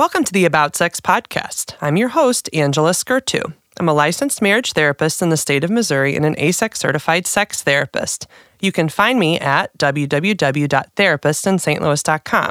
Welcome 0.00 0.24
to 0.24 0.32
the 0.32 0.46
About 0.46 0.74
Sex 0.76 0.98
podcast. 0.98 1.76
I'm 1.82 1.98
your 1.98 2.08
host, 2.08 2.48
Angela 2.54 2.92
Skurtu. 2.92 3.52
I'm 3.78 3.86
a 3.86 3.92
licensed 3.92 4.40
marriage 4.40 4.72
therapist 4.72 5.20
in 5.20 5.28
the 5.28 5.36
state 5.36 5.62
of 5.62 5.68
Missouri 5.68 6.16
and 6.16 6.24
an 6.24 6.36
AASECT 6.36 6.78
certified 6.78 7.26
sex 7.26 7.62
therapist. 7.62 8.26
You 8.62 8.72
can 8.72 8.88
find 8.88 9.18
me 9.18 9.38
at 9.38 9.76
www.therapistinstlouis.com. 9.76 12.50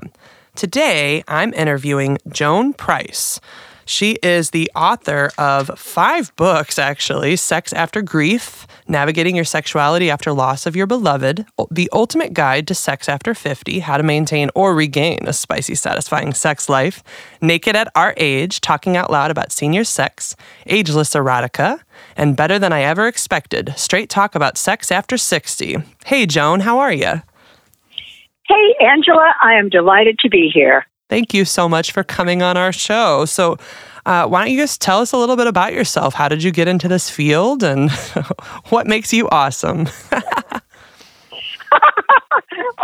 Today, 0.56 1.24
I'm 1.28 1.54
interviewing 1.56 2.20
Joan 2.32 2.74
Price. 2.74 3.40
She 3.90 4.20
is 4.22 4.52
the 4.52 4.70
author 4.76 5.32
of 5.36 5.72
five 5.76 6.32
books, 6.36 6.78
actually 6.78 7.36
Sex 7.36 7.74
After 7.74 8.04
Grief, 8.04 8.68
Navigating 8.88 9.36
Your 9.36 9.44
Sexuality 9.44 10.12
After 10.12 10.32
Loss 10.32 10.68
of 10.68 10.76
Your 10.76 10.86
Beloved, 10.86 11.48
The 11.72 11.90
Ultimate 11.92 12.34
Guide 12.34 12.68
to 12.68 12.76
Sex 12.76 13.10
After 13.10 13.34
50, 13.34 13.80
How 13.80 13.98
to 13.98 14.04
Maintain 14.04 14.52
or 14.54 14.76
Regain 14.76 15.26
a 15.26 15.34
Spicy, 15.34 15.74
Satisfying 15.74 16.36
Sex 16.36 16.70
Life, 16.70 17.04
Naked 17.42 17.76
at 17.76 17.92
Our 17.96 18.14
Age, 18.16 18.62
Talking 18.62 18.96
Out 18.96 19.10
Loud 19.10 19.32
About 19.32 19.52
Senior 19.52 19.84
Sex, 19.84 20.36
Ageless 20.68 21.16
Erotica, 21.16 21.80
and 22.16 22.38
Better 22.38 22.60
Than 22.60 22.72
I 22.72 22.84
Ever 22.84 23.08
Expected, 23.08 23.74
Straight 23.76 24.12
Talk 24.12 24.36
About 24.36 24.56
Sex 24.56 24.92
After 24.92 25.18
60. 25.18 25.78
Hey, 26.06 26.28
Joan, 26.28 26.60
how 26.60 26.78
are 26.78 26.94
you? 26.94 27.24
Hey, 28.48 28.76
Angela, 28.82 29.34
I 29.42 29.56
am 29.56 29.68
delighted 29.70 30.20
to 30.20 30.30
be 30.30 30.52
here. 30.54 30.86
Thank 31.10 31.34
you 31.34 31.44
so 31.44 31.68
much 31.68 31.92
for 31.92 32.04
coming 32.04 32.42
on 32.44 32.56
our 32.56 32.72
show. 32.72 33.26
So, 33.26 33.58
uh, 34.06 34.28
why 34.28 34.44
don't 34.44 34.54
you 34.54 34.60
just 34.60 34.80
tell 34.80 35.00
us 35.00 35.12
a 35.12 35.18
little 35.18 35.36
bit 35.36 35.48
about 35.48 35.74
yourself? 35.74 36.14
How 36.14 36.30
did 36.30 36.42
you 36.44 36.52
get 36.52 36.68
into 36.68 36.88
this 36.88 37.10
field 37.10 37.64
and 37.64 37.92
what 38.70 38.88
makes 38.88 39.12
you 39.12 39.28
awesome? 39.30 39.90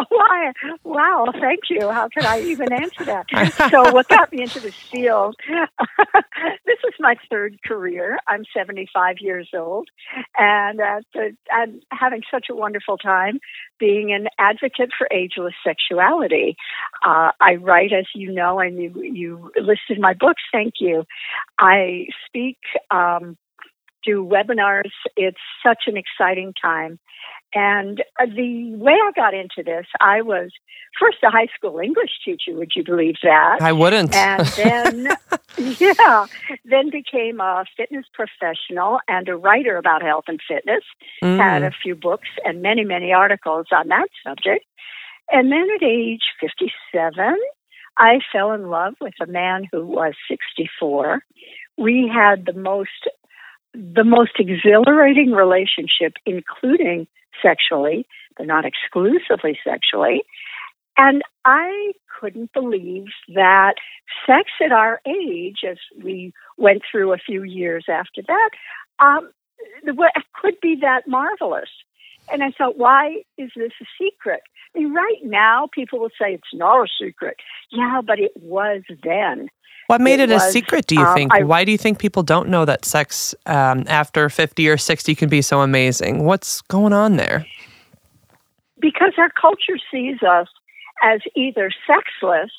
Why? 0.09 0.51
Wow, 0.83 1.27
thank 1.39 1.61
you. 1.69 1.89
How 1.89 2.09
can 2.09 2.25
I 2.25 2.41
even 2.41 2.71
answer 2.73 3.05
that? 3.05 3.25
so, 3.71 3.91
what 3.91 4.07
got 4.07 4.31
me 4.31 4.41
into 4.43 4.59
this 4.59 4.75
field? 4.75 5.35
this 6.65 6.77
is 6.87 6.93
my 6.99 7.15
third 7.29 7.59
career. 7.63 8.19
I'm 8.27 8.43
75 8.55 9.17
years 9.19 9.49
old, 9.53 9.89
and 10.37 10.79
uh, 10.79 11.01
I'm 11.51 11.81
having 11.91 12.21
such 12.31 12.47
a 12.49 12.55
wonderful 12.55 12.97
time 12.97 13.39
being 13.79 14.13
an 14.13 14.27
advocate 14.39 14.91
for 14.97 15.07
ageless 15.11 15.53
sexuality. 15.65 16.55
Uh, 17.05 17.31
I 17.39 17.55
write, 17.55 17.93
as 17.93 18.05
you 18.13 18.31
know, 18.31 18.59
and 18.59 18.77
you, 18.81 19.01
you 19.01 19.51
listed 19.55 19.99
my 19.99 20.13
books. 20.13 20.41
Thank 20.51 20.75
you. 20.79 21.05
I 21.59 22.07
speak. 22.27 22.57
Um, 22.91 23.37
do 24.05 24.23
webinars. 24.23 24.91
It's 25.17 25.37
such 25.65 25.83
an 25.87 25.95
exciting 25.97 26.53
time. 26.61 26.99
And 27.55 28.03
uh, 28.19 28.25
the 28.25 28.75
way 28.75 28.91
I 28.91 29.11
got 29.15 29.33
into 29.33 29.63
this, 29.63 29.85
I 30.01 30.21
was 30.21 30.51
first 30.99 31.17
a 31.23 31.29
high 31.29 31.47
school 31.55 31.79
English 31.79 32.11
teacher. 32.23 32.51
Would 32.53 32.73
you 32.75 32.83
believe 32.83 33.15
that? 33.23 33.61
I 33.61 33.71
wouldn't. 33.71 34.13
And 34.13 34.45
then, 34.45 35.17
yeah, 35.79 36.25
then 36.65 36.89
became 36.89 37.39
a 37.39 37.63
fitness 37.77 38.05
professional 38.13 38.99
and 39.07 39.29
a 39.29 39.37
writer 39.37 39.77
about 39.77 40.01
health 40.01 40.25
and 40.27 40.41
fitness. 40.45 40.83
Mm. 41.23 41.37
Had 41.37 41.63
a 41.63 41.71
few 41.71 41.95
books 41.95 42.27
and 42.43 42.61
many, 42.61 42.83
many 42.83 43.13
articles 43.13 43.67
on 43.71 43.87
that 43.87 44.09
subject. 44.21 44.65
And 45.31 45.49
then 45.49 45.67
at 45.75 45.81
age 45.81 46.23
57, 46.41 47.37
I 47.97 48.19
fell 48.33 48.51
in 48.51 48.69
love 48.69 48.95
with 48.99 49.13
a 49.21 49.27
man 49.27 49.65
who 49.71 49.85
was 49.85 50.13
64. 50.29 51.23
We 51.77 52.11
had 52.13 52.45
the 52.45 52.53
most 52.53 53.09
the 53.75 54.03
most 54.03 54.31
exhilarating 54.39 55.31
relationship, 55.31 56.13
including 56.25 57.07
sexually, 57.41 58.07
but 58.37 58.47
not 58.47 58.65
exclusively 58.65 59.57
sexually. 59.63 60.23
And 60.97 61.23
I 61.43 61.91
couldn't 62.19 62.53
believe 62.53 63.05
that 63.33 63.75
sex 64.25 64.49
at 64.63 64.71
our 64.71 65.01
age, 65.05 65.59
as 65.69 65.77
we 66.01 66.33
went 66.57 66.83
through 66.89 67.13
a 67.13 67.17
few 67.17 67.43
years 67.43 67.85
after 67.89 68.21
that, 68.27 68.49
um, 68.99 69.31
could 70.33 70.55
be 70.61 70.77
that 70.81 71.07
marvelous. 71.07 71.69
And 72.31 72.43
I 72.43 72.51
thought, 72.51 72.77
why 72.77 73.23
is 73.37 73.51
this 73.55 73.71
a 73.81 73.85
secret? 73.99 74.41
I 74.75 74.79
mean, 74.79 74.93
right 74.93 75.23
now, 75.23 75.69
people 75.71 75.99
will 75.99 76.09
say 76.09 76.33
it's 76.33 76.53
not 76.53 76.83
a 76.83 76.87
secret. 76.99 77.37
Yeah, 77.71 78.01
but 78.05 78.19
it 78.19 78.31
was 78.35 78.81
then. 79.03 79.49
What 79.87 80.01
made 80.01 80.19
it, 80.19 80.31
it 80.31 80.33
was, 80.33 80.43
a 80.43 80.51
secret, 80.51 80.87
do 80.87 80.95
you 80.95 81.01
um, 81.01 81.13
think? 81.13 81.31
I, 81.33 81.43
Why 81.43 81.63
do 81.63 81.71
you 81.71 81.77
think 81.77 81.99
people 81.99 82.23
don't 82.23 82.49
know 82.49 82.65
that 82.65 82.85
sex 82.85 83.35
um, 83.45 83.83
after 83.87 84.29
50 84.29 84.67
or 84.67 84.77
60 84.77 85.13
can 85.13 85.29
be 85.29 85.43
so 85.43 85.61
amazing? 85.61 86.23
What's 86.23 86.61
going 86.61 86.91
on 86.91 87.17
there? 87.17 87.45
Because 88.79 89.13
our 89.17 89.29
culture 89.29 89.77
sees 89.91 90.23
us 90.23 90.47
as 91.03 91.21
either 91.35 91.71
sexless 91.85 92.51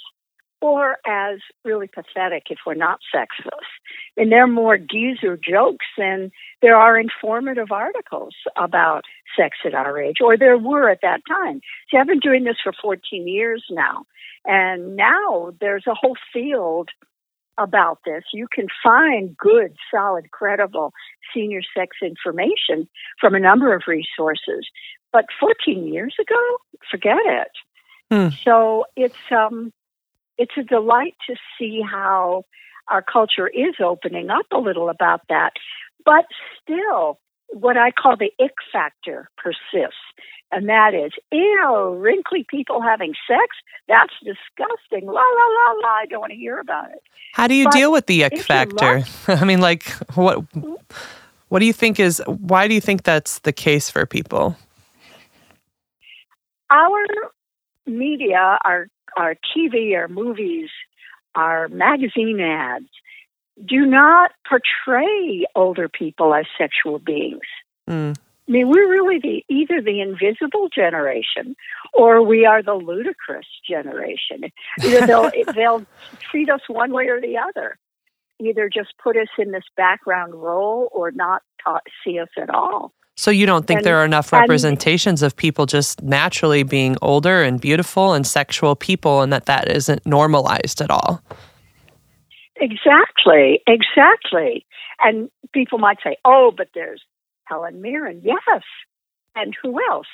or 0.60 0.96
as 1.06 1.38
really 1.64 1.86
pathetic 1.86 2.44
if 2.50 2.58
we're 2.66 2.74
not 2.74 3.00
sexless. 3.12 3.66
And 4.16 4.32
there 4.32 4.44
are 4.44 4.48
more 4.48 4.78
geezer 4.78 5.36
jokes 5.36 5.86
than 5.98 6.30
there 6.62 6.76
are 6.76 6.98
informative 6.98 7.70
articles 7.70 8.34
about 8.56 9.04
sex 9.36 9.58
at 9.64 9.74
our 9.74 10.00
age, 10.00 10.16
or 10.22 10.36
there 10.36 10.58
were 10.58 10.88
at 10.88 11.00
that 11.02 11.20
time. 11.28 11.60
See, 11.90 11.98
I've 11.98 12.06
been 12.06 12.20
doing 12.20 12.44
this 12.44 12.56
for 12.62 12.72
14 12.80 13.28
years 13.28 13.64
now, 13.70 14.04
and 14.44 14.96
now 14.96 15.52
there's 15.60 15.86
a 15.86 15.94
whole 15.94 16.16
field 16.32 16.88
about 17.58 18.00
this. 18.04 18.24
You 18.32 18.46
can 18.52 18.66
find 18.82 19.36
good, 19.36 19.74
solid, 19.90 20.30
credible 20.30 20.92
senior 21.34 21.62
sex 21.76 21.96
information 22.02 22.88
from 23.20 23.34
a 23.34 23.40
number 23.40 23.74
of 23.74 23.82
resources. 23.86 24.66
But 25.12 25.26
14 25.40 25.86
years 25.92 26.14
ago, 26.20 26.58
forget 26.90 27.18
it. 27.24 27.50
Hmm. 28.10 28.28
So 28.44 28.84
it's 28.96 29.16
um, 29.30 29.72
it's 30.38 30.52
a 30.58 30.62
delight 30.62 31.14
to 31.28 31.36
see 31.58 31.80
how 31.80 32.44
our 32.88 33.02
culture 33.02 33.48
is 33.48 33.74
opening 33.82 34.30
up 34.30 34.47
a 34.52 34.58
little 34.58 34.88
about 34.88 35.22
that. 35.28 35.54
But 36.04 36.26
still, 36.62 37.19
what 37.48 37.76
I 37.76 37.91
call 37.91 38.16
the 38.16 38.32
ick 38.42 38.54
factor 38.72 39.28
persists. 39.36 39.97
And 40.52 40.69
that 40.69 40.94
is, 40.94 41.10
ew, 41.32 41.97
wrinkly 41.98 42.47
people 42.48 42.80
having 42.80 43.14
sex? 43.26 43.56
That's 43.88 44.12
disgusting. 44.22 45.06
La, 45.06 45.12
la, 45.12 45.20
la, 45.20 45.72
la. 45.82 45.88
I 45.88 46.06
don't 46.08 46.20
want 46.20 46.32
to 46.32 46.38
hear 46.38 46.60
about 46.60 46.91
it. 46.92 47.03
How 47.32 47.48
do 47.48 47.54
you 47.54 47.64
but 47.64 47.72
deal 47.72 47.91
with 47.91 48.06
the 48.06 48.24
ick 48.24 48.38
factor? 48.38 49.03
I 49.28 49.44
mean, 49.44 49.60
like, 49.60 49.88
what, 50.14 50.44
what 51.48 51.58
do 51.58 51.66
you 51.66 51.72
think 51.72 51.98
is, 51.98 52.22
why 52.26 52.68
do 52.68 52.74
you 52.74 52.80
think 52.80 53.03
that's 53.03 53.41
the 53.41 53.53
case 53.53 53.91
for 53.91 54.06
people? 54.06 54.56
Our 56.70 57.04
media, 57.86 58.58
our, 58.64 58.88
our 59.16 59.34
TV, 59.56 59.97
our 59.97 60.09
movies, 60.09 60.69
our 61.34 61.69
magazine 61.69 62.41
ads 62.41 62.88
do 63.65 63.87
not 63.87 64.32
portray 64.47 65.47
older 65.54 65.88
people 65.88 66.34
as 66.34 66.44
sexual 66.59 66.99
beings. 66.99 67.41
Mm. 67.88 68.16
I 68.49 68.53
mean, 68.53 68.69
we're 68.69 68.88
really 68.88 69.19
the 69.19 69.44
either 69.49 69.81
the 69.81 70.00
invisible 70.00 70.69
generation 70.69 71.56
or 71.93 72.22
we 72.22 72.47
are 72.47 72.62
the 72.62 72.75
ludicrous 72.75 73.47
generation. 73.69 74.53
Either 74.82 75.06
they'll 75.06 75.31
they'll 75.54 75.87
treat 76.21 76.48
us 76.48 76.60
one 76.69 76.93
way 76.93 77.09
or 77.09 77.21
the 77.21 77.38
other. 77.38 77.77
Either 78.38 78.69
just 78.69 78.93
put 79.03 79.16
us 79.16 79.28
in 79.38 79.50
this 79.50 79.65
background 79.77 80.34
role 80.34 80.88
or 80.93 81.10
not 81.10 81.43
see 82.04 82.19
us 82.19 82.28
at 82.37 82.50
all. 82.50 82.93
So 83.16 83.31
you 83.31 83.47
don't 83.47 83.66
think 83.66 83.78
and, 83.78 83.87
there 83.87 83.97
are 83.97 84.04
enough 84.04 84.32
representations 84.32 85.22
and, 85.22 85.27
of 85.27 85.37
people 85.37 85.65
just 85.65 86.03
naturally 86.03 86.62
being 86.62 86.97
older 87.00 87.43
and 87.43 87.60
beautiful 87.60 88.12
and 88.12 88.27
sexual 88.27 88.77
people, 88.77 89.22
and 89.22 89.32
that 89.32 89.47
that 89.47 89.71
isn't 89.71 90.04
normalized 90.04 90.82
at 90.82 90.91
all? 90.91 91.22
Exactly, 92.56 93.62
exactly. 93.66 94.66
And 95.00 95.31
people 95.53 95.78
might 95.78 95.99
say, 96.04 96.16
"Oh, 96.25 96.53
but 96.56 96.69
there's 96.75 97.03
Helen 97.47 97.81
Mirren. 97.81 98.21
Yes. 98.22 98.62
And 99.34 99.54
who 99.62 99.78
else? 99.91 100.06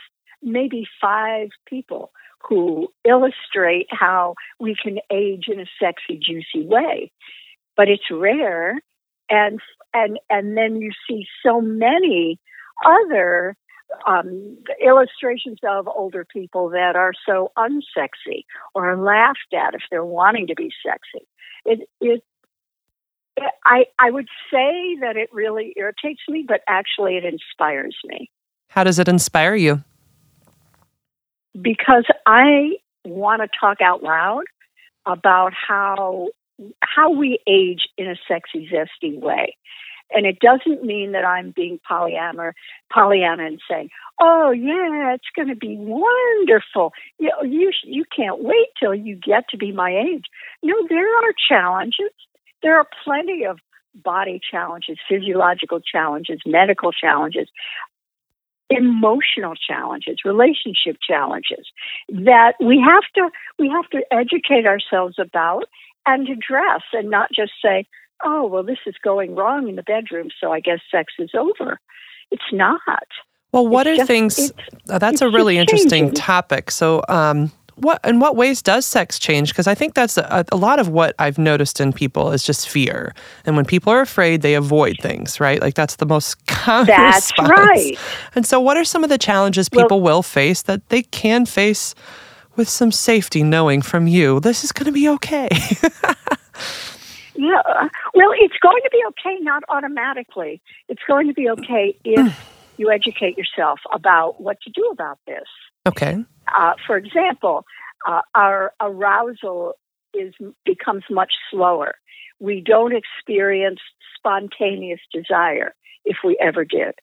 Maybe 0.42 0.86
five 1.00 1.48
people 1.66 2.12
who 2.48 2.88
illustrate 3.04 3.86
how 3.90 4.34
we 4.58 4.74
can 4.80 4.98
age 5.10 5.44
in 5.48 5.60
a 5.60 5.66
sexy, 5.80 6.18
juicy 6.20 6.66
way. 6.66 7.10
But 7.76 7.88
it's 7.88 8.10
rare. 8.10 8.80
And, 9.32 9.60
and, 9.94 10.20
and 10.30 10.56
then 10.56 10.76
you 10.76 10.92
see 11.08 11.26
so 11.44 11.60
many 11.60 12.38
other 12.84 13.56
um, 14.06 14.58
illustrations 14.84 15.58
of 15.66 15.88
older 15.88 16.24
people 16.24 16.70
that 16.70 16.96
are 16.96 17.12
so 17.26 17.50
unsexy 17.56 18.44
or 18.74 18.96
laughed 18.96 19.52
at 19.52 19.74
if 19.74 19.82
they're 19.90 20.04
wanting 20.04 20.46
to 20.48 20.54
be 20.54 20.70
sexy. 20.84 21.26
It, 21.64 21.88
it 22.00 22.22
I, 23.64 23.86
I 23.98 24.10
would 24.10 24.28
say 24.50 24.96
that 25.00 25.16
it 25.16 25.30
really 25.32 25.72
irritates 25.76 26.20
me, 26.28 26.44
but 26.46 26.60
actually 26.68 27.16
it 27.16 27.24
inspires 27.24 27.96
me. 28.04 28.30
How 28.68 28.84
does 28.84 28.98
it 28.98 29.08
inspire 29.08 29.54
you? 29.54 29.82
Because 31.60 32.04
I 32.26 32.76
want 33.04 33.42
to 33.42 33.48
talk 33.58 33.80
out 33.80 34.02
loud 34.02 34.44
about 35.06 35.52
how 35.54 36.28
how 36.80 37.10
we 37.10 37.38
age 37.46 37.88
in 37.98 38.08
a 38.08 38.16
sexy, 38.28 38.68
zesty 38.72 39.18
way. 39.18 39.56
And 40.14 40.26
it 40.26 40.38
doesn't 40.40 40.84
mean 40.84 41.12
that 41.12 41.24
I'm 41.24 41.52
being 41.54 41.80
Pollyanna, 41.88 42.52
Pollyanna 42.92 43.46
and 43.46 43.60
saying, 43.68 43.88
"Oh 44.20 44.50
yeah, 44.50 45.14
it's 45.14 45.30
going 45.34 45.48
to 45.48 45.56
be 45.56 45.76
wonderful." 45.78 46.92
You 47.18 47.30
know, 47.30 47.42
you 47.42 47.72
you 47.82 48.04
can't 48.14 48.42
wait 48.42 48.68
till 48.78 48.94
you 48.94 49.16
get 49.16 49.48
to 49.50 49.56
be 49.56 49.72
my 49.72 49.90
age. 49.90 50.26
No, 50.62 50.74
there 50.88 51.08
are 51.08 51.32
challenges. 51.48 52.10
There 52.62 52.76
are 52.76 52.86
plenty 53.04 53.44
of 53.44 53.58
body 53.94 54.40
challenges, 54.50 54.98
physiological 55.08 55.80
challenges, 55.80 56.40
medical 56.46 56.92
challenges, 56.92 57.48
emotional 58.70 59.54
challenges, 59.54 60.18
relationship 60.24 60.96
challenges 61.06 61.66
that 62.08 62.54
we 62.60 62.80
have 62.80 63.04
to 63.14 63.30
we 63.58 63.68
have 63.68 63.88
to 63.90 64.02
educate 64.10 64.66
ourselves 64.66 65.16
about 65.18 65.64
and 66.06 66.28
address 66.28 66.82
and 66.92 67.10
not 67.10 67.30
just 67.34 67.52
say, 67.62 67.86
"Oh, 68.24 68.46
well 68.46 68.62
this 68.62 68.78
is 68.86 68.94
going 69.02 69.34
wrong 69.34 69.68
in 69.68 69.76
the 69.76 69.82
bedroom, 69.82 70.28
so 70.40 70.52
I 70.52 70.60
guess 70.60 70.80
sex 70.90 71.14
is 71.18 71.30
over." 71.34 71.78
It's 72.30 72.52
not. 72.52 72.80
Well, 73.52 73.68
what 73.68 73.86
it's 73.86 73.94
are 73.94 73.96
just, 73.98 74.08
things? 74.08 74.52
Oh, 74.88 74.98
that's 74.98 75.20
a 75.20 75.28
really 75.28 75.58
interesting 75.58 76.06
changing. 76.06 76.14
topic. 76.14 76.70
So, 76.70 77.02
um, 77.08 77.52
what 77.76 78.00
in 78.04 78.18
what 78.18 78.36
ways 78.36 78.62
does 78.62 78.86
sex 78.86 79.18
change? 79.18 79.50
Because 79.50 79.66
I 79.66 79.74
think 79.74 79.94
that's 79.94 80.16
a, 80.18 80.44
a, 80.50 80.56
lot 80.56 80.78
of 80.78 80.88
what 80.88 81.14
I've 81.18 81.38
noticed 81.38 81.80
in 81.80 81.92
people 81.92 82.32
is 82.32 82.42
just 82.42 82.68
fear, 82.68 83.14
and 83.44 83.56
when 83.56 83.64
people 83.64 83.92
are 83.92 84.00
afraid, 84.00 84.42
they 84.42 84.54
avoid 84.54 84.96
things. 85.00 85.40
Right? 85.40 85.60
Like 85.60 85.74
that's 85.74 85.96
the 85.96 86.06
most 86.06 86.44
common 86.46 86.86
that's 86.86 87.30
response. 87.32 87.50
right. 87.50 87.98
And 88.34 88.46
so, 88.46 88.60
what 88.60 88.76
are 88.76 88.84
some 88.84 89.04
of 89.04 89.10
the 89.10 89.18
challenges 89.18 89.68
people 89.68 90.00
well, 90.00 90.16
will 90.16 90.22
face 90.22 90.62
that 90.62 90.88
they 90.88 91.02
can 91.02 91.44
face 91.44 91.94
with 92.56 92.68
some 92.68 92.92
safety, 92.92 93.42
knowing 93.42 93.82
from 93.82 94.06
you 94.06 94.40
this 94.40 94.64
is 94.64 94.72
going 94.72 94.86
to 94.86 94.92
be 94.92 95.08
okay? 95.08 95.48
yeah. 97.34 97.88
Well, 98.14 98.32
it's 98.38 98.58
going 98.60 98.82
to 98.82 98.90
be 98.90 99.02
okay, 99.08 99.36
not 99.40 99.62
automatically. 99.68 100.60
It's 100.88 101.02
going 101.06 101.28
to 101.28 101.34
be 101.34 101.48
okay 101.50 101.96
if 102.04 102.34
you 102.76 102.90
educate 102.90 103.36
yourself 103.36 103.80
about 103.92 104.40
what 104.40 104.60
to 104.62 104.70
do 104.70 104.88
about 104.92 105.18
this. 105.26 105.44
Okay. 105.86 106.24
Uh, 106.56 106.74
for 106.86 106.96
example, 106.96 107.64
uh, 108.06 108.20
our 108.34 108.72
arousal 108.80 109.74
is 110.14 110.34
becomes 110.64 111.04
much 111.10 111.32
slower. 111.50 111.94
We 112.40 112.60
don't 112.60 112.94
experience 112.94 113.80
spontaneous 114.16 115.00
desire 115.12 115.74
if 116.04 116.18
we 116.24 116.36
ever 116.40 116.64
did. 116.64 116.94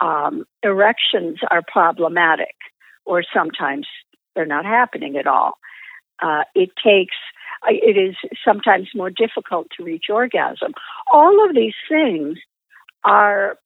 Um, 0.00 0.44
erections 0.62 1.38
are 1.50 1.62
problematic, 1.66 2.54
or 3.04 3.22
sometimes 3.34 3.86
they're 4.34 4.46
not 4.46 4.64
happening 4.64 5.16
at 5.16 5.26
all. 5.26 5.58
Uh, 6.22 6.44
it 6.54 6.70
takes 6.82 7.16
it 7.66 7.96
is 7.96 8.16
sometimes 8.44 8.88
more 8.94 9.10
difficult 9.10 9.68
to 9.76 9.84
reach 9.84 10.04
orgasm. 10.10 10.72
All 11.12 11.48
of 11.48 11.54
these 11.54 11.74
things 11.88 12.38
are 13.04 13.58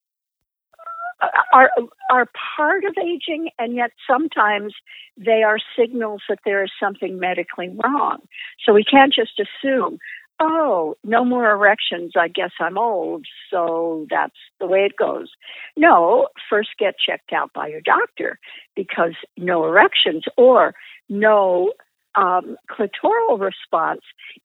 are 1.52 1.70
are 2.10 2.28
part 2.56 2.84
of 2.84 2.94
aging, 2.96 3.50
and 3.58 3.74
yet 3.74 3.90
sometimes 4.08 4.74
they 5.16 5.42
are 5.42 5.58
signals 5.76 6.22
that 6.28 6.38
there 6.44 6.62
is 6.62 6.70
something 6.80 7.18
medically 7.18 7.68
wrong. 7.68 8.18
So 8.64 8.72
we 8.72 8.84
can't 8.84 9.12
just 9.12 9.40
assume, 9.40 9.98
oh, 10.40 10.96
no 11.04 11.24
more 11.24 11.50
erections. 11.50 12.12
I 12.16 12.28
guess 12.28 12.50
I'm 12.60 12.78
old, 12.78 13.26
so 13.50 14.06
that's 14.10 14.36
the 14.60 14.66
way 14.66 14.80
it 14.80 14.96
goes. 14.96 15.30
No, 15.76 16.28
first 16.48 16.70
get 16.78 16.94
checked 16.98 17.32
out 17.32 17.52
by 17.52 17.68
your 17.68 17.80
doctor 17.80 18.38
because 18.76 19.14
no 19.36 19.64
erections 19.64 20.24
or 20.36 20.74
no 21.08 21.72
um, 22.14 22.56
clitoral 22.70 23.38
response 23.38 24.00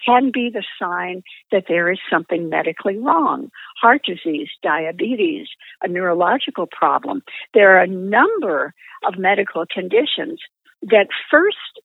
can 0.06 0.31
be 0.34 0.50
the 0.54 0.63
sign 0.80 1.24
that 1.51 1.66
there 1.68 1.92
is 1.92 2.00
something 2.12 2.50
medically 2.50 2.98
wrong 2.98 3.50
heart 3.81 4.01
disease, 4.06 4.50
diabetes, 4.62 5.48
a 5.81 5.88
neurological 5.88 6.68
problem. 6.68 7.24
There 7.54 7.75
are 7.75 7.81
a 7.81 7.88
number 7.88 8.74
of 9.07 9.18
medical 9.18 9.66
conditions 9.72 10.39
that 10.84 11.07
first 11.31 11.81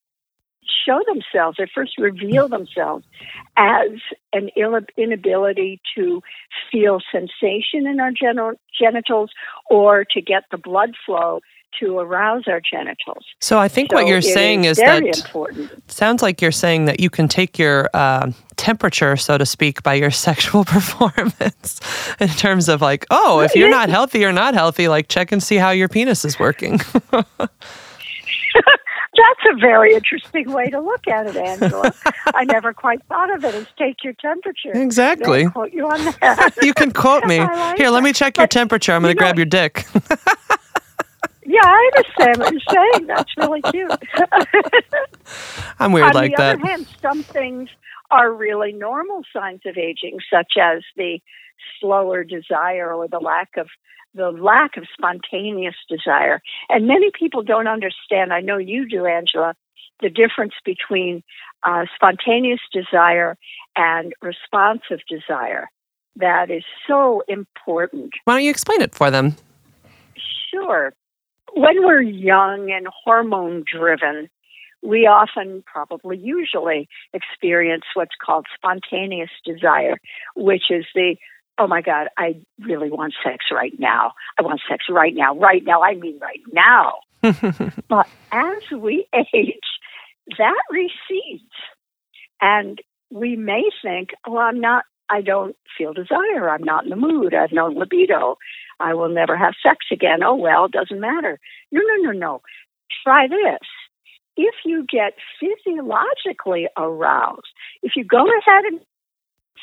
show 0.86 1.00
themselves 1.06 1.58
or 1.58 1.66
first 1.74 1.98
reveal 1.98 2.48
themselves 2.48 3.04
as 3.56 3.90
an 4.32 4.50
inability 4.96 5.80
to 5.96 6.22
feel 6.70 7.00
sensation 7.10 7.86
in 7.86 8.00
our 8.00 8.12
genitals 8.78 9.30
or 9.70 10.04
to 10.04 10.20
get 10.20 10.44
the 10.50 10.58
blood 10.58 10.94
flow 11.04 11.40
to 11.80 11.98
arouse 11.98 12.44
our 12.46 12.60
genitals. 12.60 13.24
So 13.40 13.58
I 13.58 13.68
think 13.68 13.90
so 13.90 13.96
what 13.96 14.06
you're 14.06 14.22
saying 14.22 14.64
is, 14.64 14.78
is 14.78 14.84
that 14.84 15.02
important. 15.04 15.70
sounds 15.90 16.22
like 16.22 16.40
you're 16.40 16.50
saying 16.50 16.86
that 16.86 17.00
you 17.00 17.10
can 17.10 17.28
take 17.28 17.58
your 17.58 17.88
uh, 17.94 18.32
temperature, 18.56 19.16
so 19.16 19.38
to 19.38 19.46
speak, 19.46 19.82
by 19.82 19.94
your 19.94 20.10
sexual 20.28 20.64
performance 20.64 21.80
in 22.20 22.28
terms 22.28 22.68
of 22.68 22.80
like, 22.80 23.06
oh, 23.10 23.40
if 23.40 23.54
you're 23.54 23.70
not 23.70 23.88
healthy 23.88 24.24
or 24.24 24.32
not 24.32 24.54
healthy, 24.54 24.88
like 24.88 25.08
check 25.08 25.32
and 25.32 25.42
see 25.42 25.56
how 25.56 25.70
your 25.70 25.88
penis 25.88 26.24
is 26.24 26.38
working. 26.38 26.80
That's 29.18 29.56
a 29.56 29.60
very 29.60 29.94
interesting 29.94 30.52
way 30.52 30.70
to 30.70 30.80
look 30.80 31.08
at 31.08 31.26
it, 31.26 31.36
Angela. 31.36 31.92
I 32.34 32.44
never 32.44 32.72
quite 32.72 33.02
thought 33.06 33.34
of 33.34 33.44
it 33.44 33.54
as 33.54 33.66
take 33.76 34.04
your 34.04 34.12
temperature. 34.14 34.70
Exactly. 34.72 35.46
quote 35.46 35.72
you 35.72 35.88
on 35.88 36.04
that. 36.20 36.56
you 36.62 36.72
can 36.72 36.92
quote 36.92 37.24
me. 37.24 37.38
Like 37.58 37.78
Here, 37.78 37.90
let 37.90 38.02
me 38.02 38.12
check 38.12 38.34
but, 38.34 38.42
your 38.42 38.46
temperature. 38.48 38.92
I'm 38.92 39.02
going 39.02 39.14
to 39.14 39.18
grab 39.18 39.36
your 39.36 39.46
dick. 39.46 39.86
Yeah, 41.44 41.60
I 41.64 41.90
understand 41.96 42.38
what 42.38 42.52
you're 42.52 42.92
saying. 42.92 43.06
That's 43.06 43.36
really 43.38 43.62
cute. 43.62 43.90
I'm 45.78 45.92
weird 45.92 46.08
On 46.08 46.14
like 46.14 46.36
that. 46.36 46.56
On 46.56 46.60
the 46.60 46.64
other 46.64 46.72
hand, 46.72 46.86
some 47.00 47.22
things 47.22 47.70
are 48.10 48.30
really 48.32 48.72
normal 48.72 49.22
signs 49.32 49.62
of 49.64 49.78
aging, 49.78 50.18
such 50.32 50.52
as 50.60 50.82
the 50.96 51.20
slower 51.80 52.22
desire 52.22 52.92
or 52.92 53.08
the 53.08 53.18
lack 53.18 53.56
of 53.56 53.68
the 54.18 54.30
lack 54.30 54.76
of 54.76 54.84
spontaneous 54.92 55.74
desire. 55.88 56.42
And 56.68 56.86
many 56.86 57.10
people 57.18 57.42
don't 57.42 57.66
understand. 57.66 58.32
I 58.32 58.40
know 58.40 58.58
you 58.58 58.88
do, 58.88 59.06
Angela. 59.06 59.54
The 60.00 60.10
difference 60.10 60.54
between 60.64 61.22
uh, 61.64 61.86
spontaneous 61.94 62.60
desire 62.72 63.36
and 63.76 64.12
responsive 64.22 65.00
desire. 65.08 65.70
That 66.16 66.50
is 66.50 66.64
so 66.86 67.22
important. 67.28 68.12
Why 68.24 68.34
don't 68.34 68.44
you 68.44 68.50
explain 68.50 68.82
it 68.82 68.94
for 68.94 69.10
them? 69.10 69.36
Sure 70.52 70.92
when 71.54 71.84
we're 71.84 72.02
young 72.02 72.70
and 72.70 72.86
hormone 73.04 73.64
driven, 73.70 74.28
we 74.82 75.06
often, 75.06 75.64
probably 75.66 76.16
usually, 76.16 76.88
experience 77.12 77.84
what's 77.94 78.14
called 78.24 78.46
spontaneous 78.54 79.30
desire, 79.44 79.98
which 80.36 80.70
is 80.70 80.84
the, 80.94 81.16
oh 81.58 81.66
my 81.66 81.82
God, 81.82 82.08
I 82.16 82.36
really 82.60 82.90
want 82.90 83.14
sex 83.24 83.46
right 83.52 83.72
now. 83.78 84.12
I 84.38 84.42
want 84.42 84.60
sex 84.68 84.84
right 84.88 85.14
now. 85.14 85.34
Right 85.36 85.64
now, 85.64 85.82
I 85.82 85.94
mean 85.94 86.18
right 86.20 86.40
now. 86.52 86.94
but 87.88 88.06
as 88.32 88.62
we 88.70 89.06
age, 89.14 89.60
that 90.38 90.62
recedes. 90.70 91.52
And 92.40 92.80
we 93.10 93.36
may 93.36 93.64
think, 93.82 94.10
oh, 94.26 94.38
I'm 94.38 94.60
not, 94.60 94.84
I 95.10 95.22
don't 95.22 95.56
feel 95.76 95.92
desire. 95.92 96.48
I'm 96.48 96.62
not 96.62 96.84
in 96.84 96.90
the 96.90 96.96
mood. 96.96 97.34
I 97.34 97.42
have 97.42 97.52
no 97.52 97.66
libido. 97.66 98.36
I 98.78 98.94
will 98.94 99.08
never 99.08 99.36
have 99.36 99.54
sex 99.62 99.86
again. 99.90 100.22
Oh, 100.22 100.36
well, 100.36 100.66
it 100.66 100.72
doesn't 100.72 101.00
matter. 101.00 101.40
No, 101.72 101.80
no, 101.80 102.10
no, 102.10 102.18
no. 102.18 102.42
Try 103.02 103.26
this. 103.26 103.66
If 104.36 104.54
you 104.64 104.86
get 104.88 105.14
physiologically 105.40 106.68
aroused, 106.76 107.48
if 107.82 107.92
you 107.96 108.04
go 108.04 108.24
ahead 108.24 108.64
and 108.66 108.80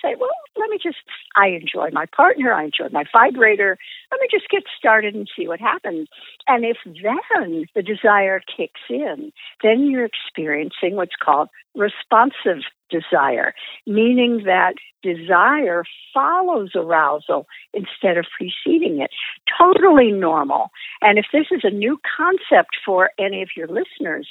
say, 0.02 0.16
well, 0.20 0.30
let 0.58 0.70
me 0.70 0.78
just, 0.82 0.98
I 1.36 1.48
enjoy 1.48 1.90
my 1.92 2.06
partner, 2.16 2.54
I 2.54 2.66
enjoy 2.66 2.90
my 2.92 3.04
vibrator, 3.12 3.78
let 4.12 4.22
me 4.22 4.28
just 4.32 4.50
get 4.50 4.64
started 4.78 5.16
and 5.16 5.30
see 5.36 5.48
what 5.48 5.60
happens. 5.60 6.08
And 6.48 6.66
if 6.66 6.78
then 6.86 7.66
the 7.76 7.84
desire 7.84 8.42
kicks 8.56 8.82
in, 8.90 9.32
then 9.64 9.90
you're 9.90 10.06
experiencing 10.06 10.96
what's 10.96 11.16
called 11.22 11.50
responsive 11.76 12.64
desire, 12.90 13.54
meaning 13.86 14.44
that 14.46 14.76
desire 15.02 15.84
follows 16.14 16.72
arousal 16.76 17.48
instead 17.74 18.18
of 18.18 18.26
preceding 18.38 19.02
it. 19.02 19.12
Totally 19.58 20.12
normal. 20.12 20.70
And 21.02 21.18
if 21.18 21.26
this 21.32 21.48
is 21.52 21.62
a 21.64 21.70
new 21.70 22.00
concept 22.18 22.78
for 22.86 23.12
any 23.20 23.42
of 23.42 23.50
your 23.56 23.68
listeners, 23.68 24.28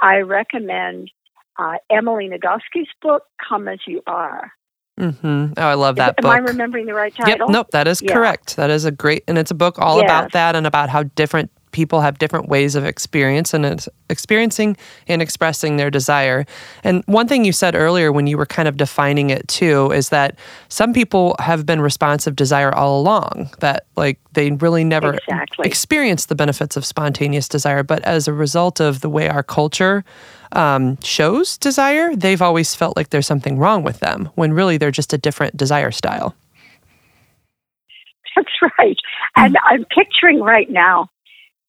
I 0.00 0.18
recommend 0.18 1.10
uh, 1.58 1.76
Emily 1.90 2.28
Nagoski's 2.28 2.88
book, 3.02 3.24
Come 3.46 3.68
As 3.68 3.80
You 3.86 4.02
Are. 4.06 4.52
Mm-hmm. 4.98 5.52
Oh, 5.56 5.62
I 5.62 5.74
love 5.74 5.96
that 5.96 6.16
Am 6.18 6.22
book. 6.22 6.32
Am 6.36 6.44
I 6.44 6.48
remembering 6.48 6.86
the 6.86 6.94
right 6.94 7.14
title? 7.14 7.46
Yep. 7.46 7.48
Nope. 7.50 7.70
That 7.70 7.86
is 7.86 8.02
yeah. 8.02 8.12
correct. 8.12 8.56
That 8.56 8.70
is 8.70 8.84
a 8.84 8.90
great, 8.90 9.24
and 9.28 9.38
it's 9.38 9.50
a 9.50 9.54
book 9.54 9.78
all 9.78 10.00
about 10.00 10.32
that 10.32 10.56
and 10.56 10.66
about 10.66 10.88
how 10.88 11.04
different 11.04 11.50
people 11.78 12.00
have 12.00 12.18
different 12.18 12.48
ways 12.48 12.74
of 12.74 12.84
experience 12.84 13.54
and 13.54 13.86
experiencing 14.10 14.76
and 15.06 15.22
expressing 15.22 15.76
their 15.76 15.90
desire. 15.92 16.44
And 16.82 17.04
one 17.06 17.28
thing 17.28 17.44
you 17.44 17.52
said 17.52 17.76
earlier 17.76 18.10
when 18.10 18.26
you 18.26 18.36
were 18.36 18.46
kind 18.46 18.66
of 18.66 18.76
defining 18.76 19.30
it 19.30 19.46
too 19.46 19.92
is 19.92 20.08
that 20.08 20.36
some 20.68 20.92
people 20.92 21.36
have 21.38 21.64
been 21.64 21.80
responsive 21.80 22.34
desire 22.34 22.74
all 22.74 23.00
along, 23.00 23.50
that 23.60 23.86
like 23.94 24.18
they 24.32 24.50
really 24.50 24.82
never 24.82 25.14
exactly. 25.14 25.68
experienced 25.68 26.28
the 26.28 26.34
benefits 26.34 26.76
of 26.76 26.84
spontaneous 26.84 27.48
desire. 27.48 27.84
But 27.84 28.02
as 28.02 28.26
a 28.26 28.32
result 28.32 28.80
of 28.80 29.00
the 29.00 29.08
way 29.08 29.28
our 29.28 29.44
culture 29.44 30.04
um, 30.50 31.00
shows 31.00 31.56
desire, 31.58 32.16
they've 32.16 32.42
always 32.42 32.74
felt 32.74 32.96
like 32.96 33.10
there's 33.10 33.28
something 33.28 33.56
wrong 33.56 33.84
with 33.84 34.00
them 34.00 34.30
when 34.34 34.52
really 34.52 34.78
they're 34.78 34.90
just 34.90 35.12
a 35.12 35.18
different 35.18 35.56
desire 35.56 35.92
style. 35.92 36.34
That's 38.34 38.72
right. 38.80 38.96
And 39.36 39.56
I'm 39.70 39.84
picturing 39.94 40.40
right 40.40 40.68
now 40.68 41.08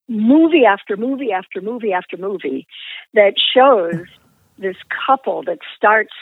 movie 0.10 0.66
after 0.66 0.98
movie 0.98 1.32
after 1.32 1.62
movie 1.62 1.94
after 1.94 2.18
movie 2.18 2.68
that 3.14 3.34
shows 3.54 4.06
this 4.58 4.76
couple 5.06 5.44
that 5.44 5.60
starts 5.76 6.14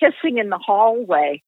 kissing 0.00 0.38
in 0.38 0.50
the 0.50 0.58
hallway 0.58 1.40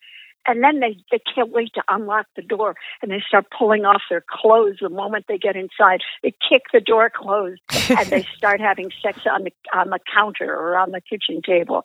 and 0.47 0.62
then 0.62 0.81
they, 0.81 0.97
they 1.11 1.21
can't 1.35 1.50
wait 1.50 1.73
to 1.75 1.83
unlock 1.88 2.26
the 2.37 2.43
door 2.43 2.76
and 3.02 3.11
they 3.11 3.23
start 3.26 3.47
pulling 3.57 3.85
off 3.85 4.02
their 4.11 4.25
clothes 4.28 4.76
the 4.81 4.88
moment 4.88 5.25
they 5.26 5.38
get 5.38 5.57
inside. 5.57 6.00
They 6.23 6.35
kick 6.49 6.62
the 6.73 6.81
door 6.81 7.11
closed 7.11 7.61
and 7.90 8.07
they 8.09 8.26
start 8.37 8.61
having 8.61 8.90
sex 9.02 9.21
on 9.31 9.45
the 9.45 9.52
on 9.75 9.90
the 9.90 10.00
counter 10.12 10.54
or 10.54 10.76
on 10.76 10.90
the 10.90 11.00
kitchen 11.00 11.40
table. 11.43 11.85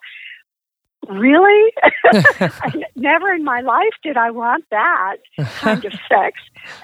Really? 1.07 1.71
Never 2.95 3.33
in 3.33 3.43
my 3.43 3.61
life 3.61 3.93
did 4.03 4.17
I 4.17 4.31
want 4.31 4.65
that 4.71 5.17
kind 5.37 5.85
of 5.85 5.93
sex. 6.09 6.39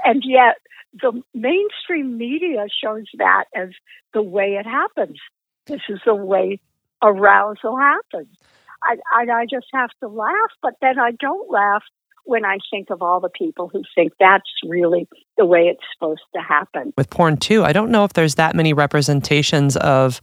And 0.06 0.24
yet 0.26 0.56
the 1.02 1.22
mainstream 1.34 2.18
media 2.18 2.68
shows 2.84 3.06
that 3.18 3.46
as 3.56 3.70
the 4.14 4.22
way 4.22 4.58
it 4.60 4.66
happens. 4.66 5.20
This 5.66 5.82
is 5.90 6.00
the 6.06 6.16
way 6.16 6.60
arousal 7.04 7.78
happens. 7.78 8.36
I, 8.84 8.98
I, 9.12 9.42
I 9.42 9.46
just 9.46 9.68
have 9.74 9.90
to 10.02 10.08
laugh, 10.08 10.52
but 10.62 10.74
then 10.82 11.00
I 11.00 11.12
don't 11.20 11.52
laugh 11.52 11.84
when 12.24 12.46
I 12.46 12.58
think 12.72 12.90
of 12.90 13.02
all 13.02 13.20
the 13.20 13.30
people 13.30 13.70
who 13.72 13.84
think 13.94 14.14
that's 14.20 14.50
really 14.68 15.08
the 15.38 15.46
way 15.46 15.62
it's 15.62 15.84
supposed 15.94 16.24
to 16.34 16.42
happen. 16.42 16.94
With 16.98 17.10
porn 17.10 17.38
too, 17.38 17.64
I 17.64 17.72
don't 17.72 17.92
know 17.92 18.04
if 18.04 18.14
there's 18.14 18.36
that 18.36 18.56
many 18.56 18.74
representations 18.74 19.78
of 19.78 20.22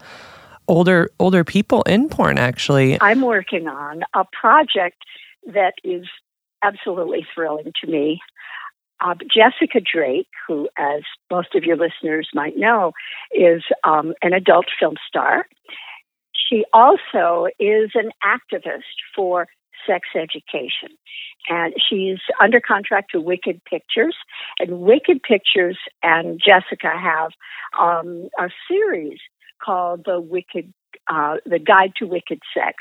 older 0.69 1.11
older 1.19 1.45
people 1.45 1.83
in 1.83 2.09
porn 2.09 2.39
actually. 2.39 3.01
I'm 3.01 3.21
working 3.21 3.69
on 3.69 4.03
a 4.15 4.25
project 4.33 4.99
that 5.47 5.75
is 5.85 6.07
absolutely 6.63 7.27
thrilling 7.35 7.73
to 7.85 7.91
me. 7.91 8.21
Uh, 9.03 9.15
Jessica 9.15 9.81
Drake, 9.81 10.29
who, 10.47 10.69
as 10.79 11.03
most 11.31 11.55
of 11.55 11.65
your 11.65 11.77
listeners 11.77 12.29
might 12.35 12.57
know, 12.57 12.93
is 13.33 13.63
um, 13.85 14.15
an 14.23 14.33
adult 14.33 14.67
film 14.79 14.95
star. 15.09 15.47
She 16.49 16.65
also 16.73 17.47
is 17.59 17.91
an 17.95 18.11
activist 18.25 18.83
for 19.15 19.49
sex 19.87 20.09
education. 20.15 20.97
And 21.49 21.75
she's 21.77 22.19
under 22.41 22.61
contract 22.61 23.11
to 23.13 23.21
Wicked 23.21 23.63
Pictures. 23.65 24.17
And 24.61 24.81
Wicked 24.81 25.23
Pictures 25.23 25.79
and 26.03 26.41
Jessica 26.45 26.93
have 26.97 27.33
um, 27.79 28.29
a 28.39 28.49
series 28.69 29.19
called 29.65 30.03
The 30.05 30.21
Wicked, 30.21 30.73
uh, 31.11 31.37
The 31.47 31.59
Guide 31.59 31.95
to 31.97 32.07
Wicked 32.07 32.41
Sex. 32.55 32.77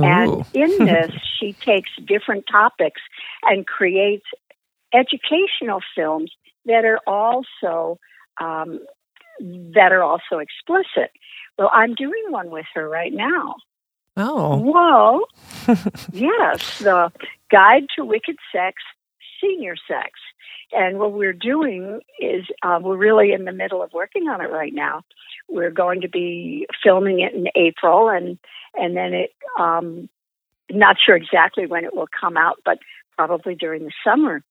Ooh. 0.00 0.04
And 0.04 0.46
in 0.54 0.70
this, 0.86 1.12
she 1.38 1.52
takes 1.52 1.90
different 2.06 2.44
topics 2.50 3.02
and 3.42 3.66
creates 3.66 4.26
educational 4.92 5.80
films 5.94 6.32
that 6.66 6.84
are 6.84 7.00
also 7.06 7.98
um, 8.40 8.80
that 9.40 9.92
are 9.92 10.02
also 10.02 10.38
explicit. 10.38 11.10
Well, 11.58 11.70
I'm 11.72 11.94
doing 11.94 12.24
one 12.30 12.50
with 12.50 12.66
her 12.74 12.88
right 12.88 13.12
now. 13.12 13.56
Oh. 14.16 14.58
Well, 14.58 15.26
yes, 16.12 16.78
the 16.80 17.12
Guide 17.50 17.86
to 17.96 18.04
Wicked 18.04 18.36
Sex, 18.52 18.82
Senior 19.40 19.76
Sex. 19.86 20.10
And 20.72 20.98
what 20.98 21.12
we're 21.12 21.32
doing 21.32 22.00
is 22.20 22.44
uh, 22.62 22.78
we're 22.82 22.96
really 22.96 23.32
in 23.32 23.44
the 23.44 23.52
middle 23.52 23.82
of 23.82 23.92
working 23.92 24.28
on 24.28 24.40
it 24.40 24.50
right 24.50 24.74
now. 24.74 25.02
We're 25.48 25.70
going 25.70 26.02
to 26.02 26.08
be 26.08 26.66
filming 26.82 27.20
it 27.20 27.32
in 27.32 27.46
April, 27.54 28.10
and 28.10 28.38
and 28.74 28.96
then 28.96 29.14
it. 29.14 29.30
Um, 29.58 30.08
not 30.70 30.96
sure 31.02 31.16
exactly 31.16 31.64
when 31.64 31.84
it 31.86 31.96
will 31.96 32.08
come 32.20 32.36
out, 32.36 32.60
but 32.62 32.78
probably 33.18 33.56
during 33.56 33.84
the 33.84 33.92
summer. 34.06 34.42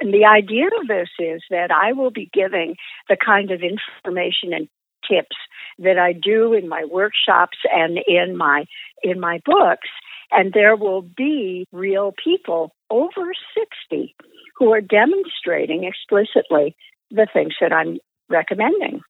And 0.00 0.12
the 0.12 0.26
idea 0.26 0.66
of 0.80 0.88
this 0.88 1.08
is 1.18 1.42
that 1.48 1.70
I 1.70 1.92
will 1.92 2.10
be 2.10 2.28
giving 2.34 2.76
the 3.08 3.16
kind 3.16 3.50
of 3.50 3.62
information 3.62 4.52
and 4.52 4.68
tips 5.08 5.36
that 5.78 5.98
I 5.98 6.12
do 6.12 6.52
in 6.52 6.68
my 6.68 6.84
workshops 6.84 7.58
and 7.72 7.98
in 8.06 8.36
my 8.36 8.64
in 9.02 9.20
my 9.20 9.40
books 9.44 9.88
and 10.34 10.52
there 10.52 10.76
will 10.76 11.02
be 11.02 11.66
real 11.72 12.12
people 12.22 12.72
over 12.90 13.32
60 13.90 14.14
who 14.56 14.72
are 14.72 14.80
demonstrating 14.80 15.84
explicitly 15.84 16.76
the 17.10 17.26
things 17.32 17.54
that 17.60 17.72
I'm 17.72 17.98
recommending. 18.28 19.00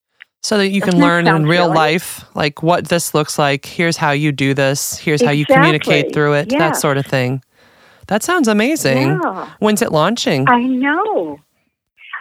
So 0.42 0.58
that 0.58 0.68
you 0.68 0.82
can 0.82 1.00
learn 1.00 1.26
in 1.26 1.46
real 1.46 1.72
life, 1.72 2.24
like 2.34 2.62
what 2.62 2.88
this 2.88 3.14
looks 3.14 3.38
like. 3.38 3.64
Here's 3.64 3.96
how 3.96 4.10
you 4.10 4.30
do 4.30 4.52
this. 4.52 4.98
Here's 4.98 5.22
exactly. 5.22 5.26
how 5.26 5.32
you 5.38 5.46
communicate 5.46 6.12
through 6.12 6.34
it. 6.34 6.52
Yes. 6.52 6.60
That 6.60 6.76
sort 6.76 6.98
of 6.98 7.06
thing. 7.06 7.42
That 8.08 8.22
sounds 8.22 8.48
amazing. 8.48 9.08
Yeah. 9.08 9.50
When's 9.58 9.82
it 9.82 9.92
launching? 9.92 10.48
I 10.48 10.62
know. 10.62 11.38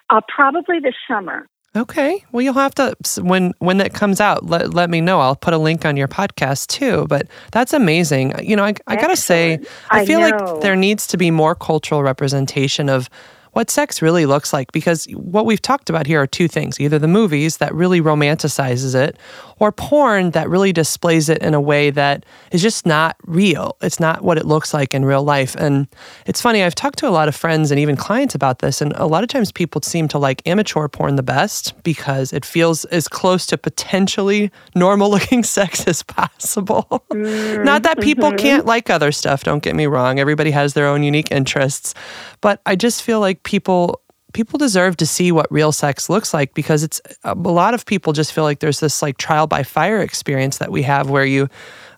Uh, 0.09 0.21
probably 0.33 0.79
this 0.79 0.95
summer. 1.07 1.47
Okay. 1.75 2.23
Well, 2.31 2.43
you'll 2.43 2.53
have 2.53 2.75
to 2.75 2.95
when 3.19 3.53
when 3.57 3.77
that 3.79 3.93
comes 3.93 4.21
out. 4.21 4.45
Let 4.45 4.73
let 4.73 4.89
me 4.91 5.01
know. 5.01 5.19
I'll 5.19 5.35
put 5.35 5.53
a 5.55 5.57
link 5.57 5.85
on 5.85 5.97
your 5.97 6.07
podcast 6.07 6.67
too. 6.67 7.07
But 7.09 7.27
that's 7.51 7.73
amazing. 7.73 8.33
You 8.43 8.55
know, 8.55 8.63
I 8.63 8.75
I 8.85 8.95
gotta 8.95 9.15
say, 9.15 9.59
I, 9.89 10.01
I 10.01 10.05
feel 10.05 10.19
like 10.19 10.61
there 10.61 10.75
needs 10.75 11.07
to 11.07 11.17
be 11.17 11.31
more 11.31 11.55
cultural 11.55 12.03
representation 12.03 12.89
of 12.89 13.09
what 13.53 13.69
sex 13.69 14.01
really 14.01 14.25
looks 14.25 14.51
like 14.51 14.71
because 14.71 15.05
what 15.13 15.45
we've 15.45 15.61
talked 15.61 15.89
about 15.89 16.05
here 16.05 16.21
are 16.21 16.27
two 16.27 16.47
things 16.47 16.79
either 16.79 16.99
the 16.99 17.07
movies 17.07 17.57
that 17.57 17.73
really 17.73 18.01
romanticizes 18.01 18.95
it 18.95 19.17
or 19.63 19.71
porn 19.71 20.31
that 20.31 20.49
really 20.49 20.73
displays 20.73 21.29
it 21.29 21.41
in 21.41 21.53
a 21.53 21.61
way 21.61 21.89
that 21.89 22.25
is 22.51 22.61
just 22.61 22.85
not 22.85 23.15
real. 23.25 23.77
It's 23.81 23.97
not 23.97 24.21
what 24.21 24.37
it 24.37 24.45
looks 24.45 24.73
like 24.73 24.93
in 24.93 25.05
real 25.05 25.23
life. 25.23 25.55
And 25.55 25.87
it's 26.25 26.41
funny 26.41 26.61
i've 26.61 26.75
talked 26.75 26.99
to 26.99 27.07
a 27.07 27.15
lot 27.17 27.29
of 27.29 27.35
friends 27.35 27.71
and 27.71 27.79
even 27.79 27.95
clients 27.95 28.35
about 28.35 28.59
this 28.59 28.81
and 28.81 28.91
a 28.97 29.05
lot 29.05 29.23
of 29.23 29.29
times 29.29 29.53
people 29.53 29.79
seem 29.81 30.09
to 30.09 30.17
like 30.17 30.45
amateur 30.45 30.89
porn 30.89 31.15
the 31.15 31.23
best 31.23 31.81
because 31.83 32.33
it 32.33 32.43
feels 32.43 32.83
as 32.85 33.07
close 33.07 33.45
to 33.45 33.57
potentially 33.57 34.51
normal 34.75 35.09
looking 35.09 35.43
sex 35.57 35.87
as 35.87 36.03
possible. 36.03 36.85
Mm-hmm. 37.09 37.63
not 37.63 37.83
that 37.83 38.01
people 38.01 38.29
mm-hmm. 38.29 38.37
can't 38.37 38.65
like 38.65 38.89
other 38.89 39.13
stuff 39.13 39.45
don't 39.45 39.63
get 39.63 39.75
me 39.75 39.85
wrong. 39.85 40.19
Everybody 40.19 40.51
has 40.51 40.73
their 40.73 40.87
own 40.87 41.03
unique 41.03 41.31
interests. 41.31 41.93
But 42.41 42.59
i 42.65 42.75
just 42.75 43.01
feel 43.01 43.21
like 43.21 43.43
people 43.43 44.01
people 44.33 44.57
deserve 44.57 44.97
to 44.97 45.05
see 45.05 45.31
what 45.31 45.51
real 45.51 45.71
sex 45.71 46.09
looks 46.09 46.33
like 46.33 46.53
because 46.53 46.83
it's 46.83 47.01
a 47.23 47.35
lot 47.35 47.73
of 47.73 47.85
people 47.85 48.13
just 48.13 48.33
feel 48.33 48.43
like 48.43 48.59
there's 48.59 48.79
this 48.79 49.01
like 49.01 49.17
trial 49.17 49.47
by 49.47 49.63
fire 49.63 50.01
experience 50.01 50.57
that 50.57 50.71
we 50.71 50.81
have 50.81 51.09
where 51.09 51.25
you 51.25 51.47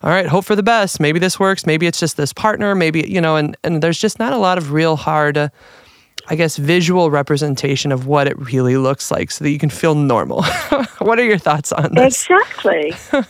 all 0.03 0.09
right 0.09 0.27
hope 0.27 0.45
for 0.45 0.55
the 0.55 0.63
best 0.63 0.99
maybe 0.99 1.19
this 1.19 1.39
works 1.39 1.65
maybe 1.65 1.87
it's 1.87 1.99
just 1.99 2.17
this 2.17 2.33
partner 2.33 2.75
maybe 2.75 3.07
you 3.09 3.21
know 3.21 3.35
and 3.35 3.57
and 3.63 3.81
there's 3.81 3.99
just 3.99 4.19
not 4.19 4.33
a 4.33 4.37
lot 4.37 4.57
of 4.57 4.71
real 4.71 4.95
hard 4.95 5.37
uh, 5.37 5.49
I 6.27 6.35
guess 6.35 6.57
visual 6.57 7.11
representation 7.11 7.91
of 7.91 8.07
what 8.07 8.27
it 8.27 8.37
really 8.39 8.77
looks 8.77 9.11
like 9.11 9.29
so 9.29 9.43
that 9.43 9.51
you 9.51 9.59
can 9.59 9.69
feel 9.69 9.93
normal. 9.93 10.43
what 10.99 11.19
are 11.19 11.23
your 11.23 11.37
thoughts 11.37 11.71
on 11.71 11.93
this? 11.93 12.27
Exactly. 12.27 12.93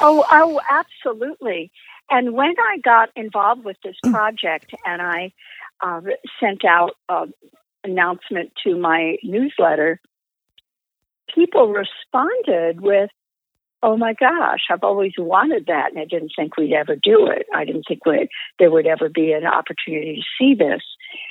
oh, 0.00 0.24
oh, 0.28 0.60
absolutely. 0.68 1.70
And 2.10 2.32
when 2.32 2.54
I 2.58 2.78
got 2.82 3.10
involved 3.14 3.64
with 3.64 3.76
this 3.84 3.94
project 4.02 4.74
and 4.84 5.00
I 5.00 5.32
uh, 5.80 6.00
sent 6.40 6.64
out 6.64 6.96
an 7.08 7.32
announcement 7.84 8.52
to 8.64 8.76
my 8.76 9.16
newsletter, 9.22 10.00
people 11.34 11.68
responded 11.68 12.80
with, 12.80 13.10
Oh 13.82 13.96
my 13.96 14.12
gosh, 14.12 14.60
I've 14.70 14.84
always 14.84 15.12
wanted 15.16 15.66
that, 15.68 15.92
and 15.92 15.98
I 15.98 16.04
didn't 16.04 16.32
think 16.36 16.58
we'd 16.58 16.74
ever 16.74 16.96
do 16.96 17.28
it. 17.28 17.46
I 17.54 17.64
didn't 17.64 17.84
think 17.88 18.04
we'd, 18.04 18.28
there 18.58 18.70
would 18.70 18.86
ever 18.86 19.08
be 19.08 19.32
an 19.32 19.46
opportunity 19.46 20.16
to 20.16 20.22
see 20.38 20.54
this. 20.54 20.82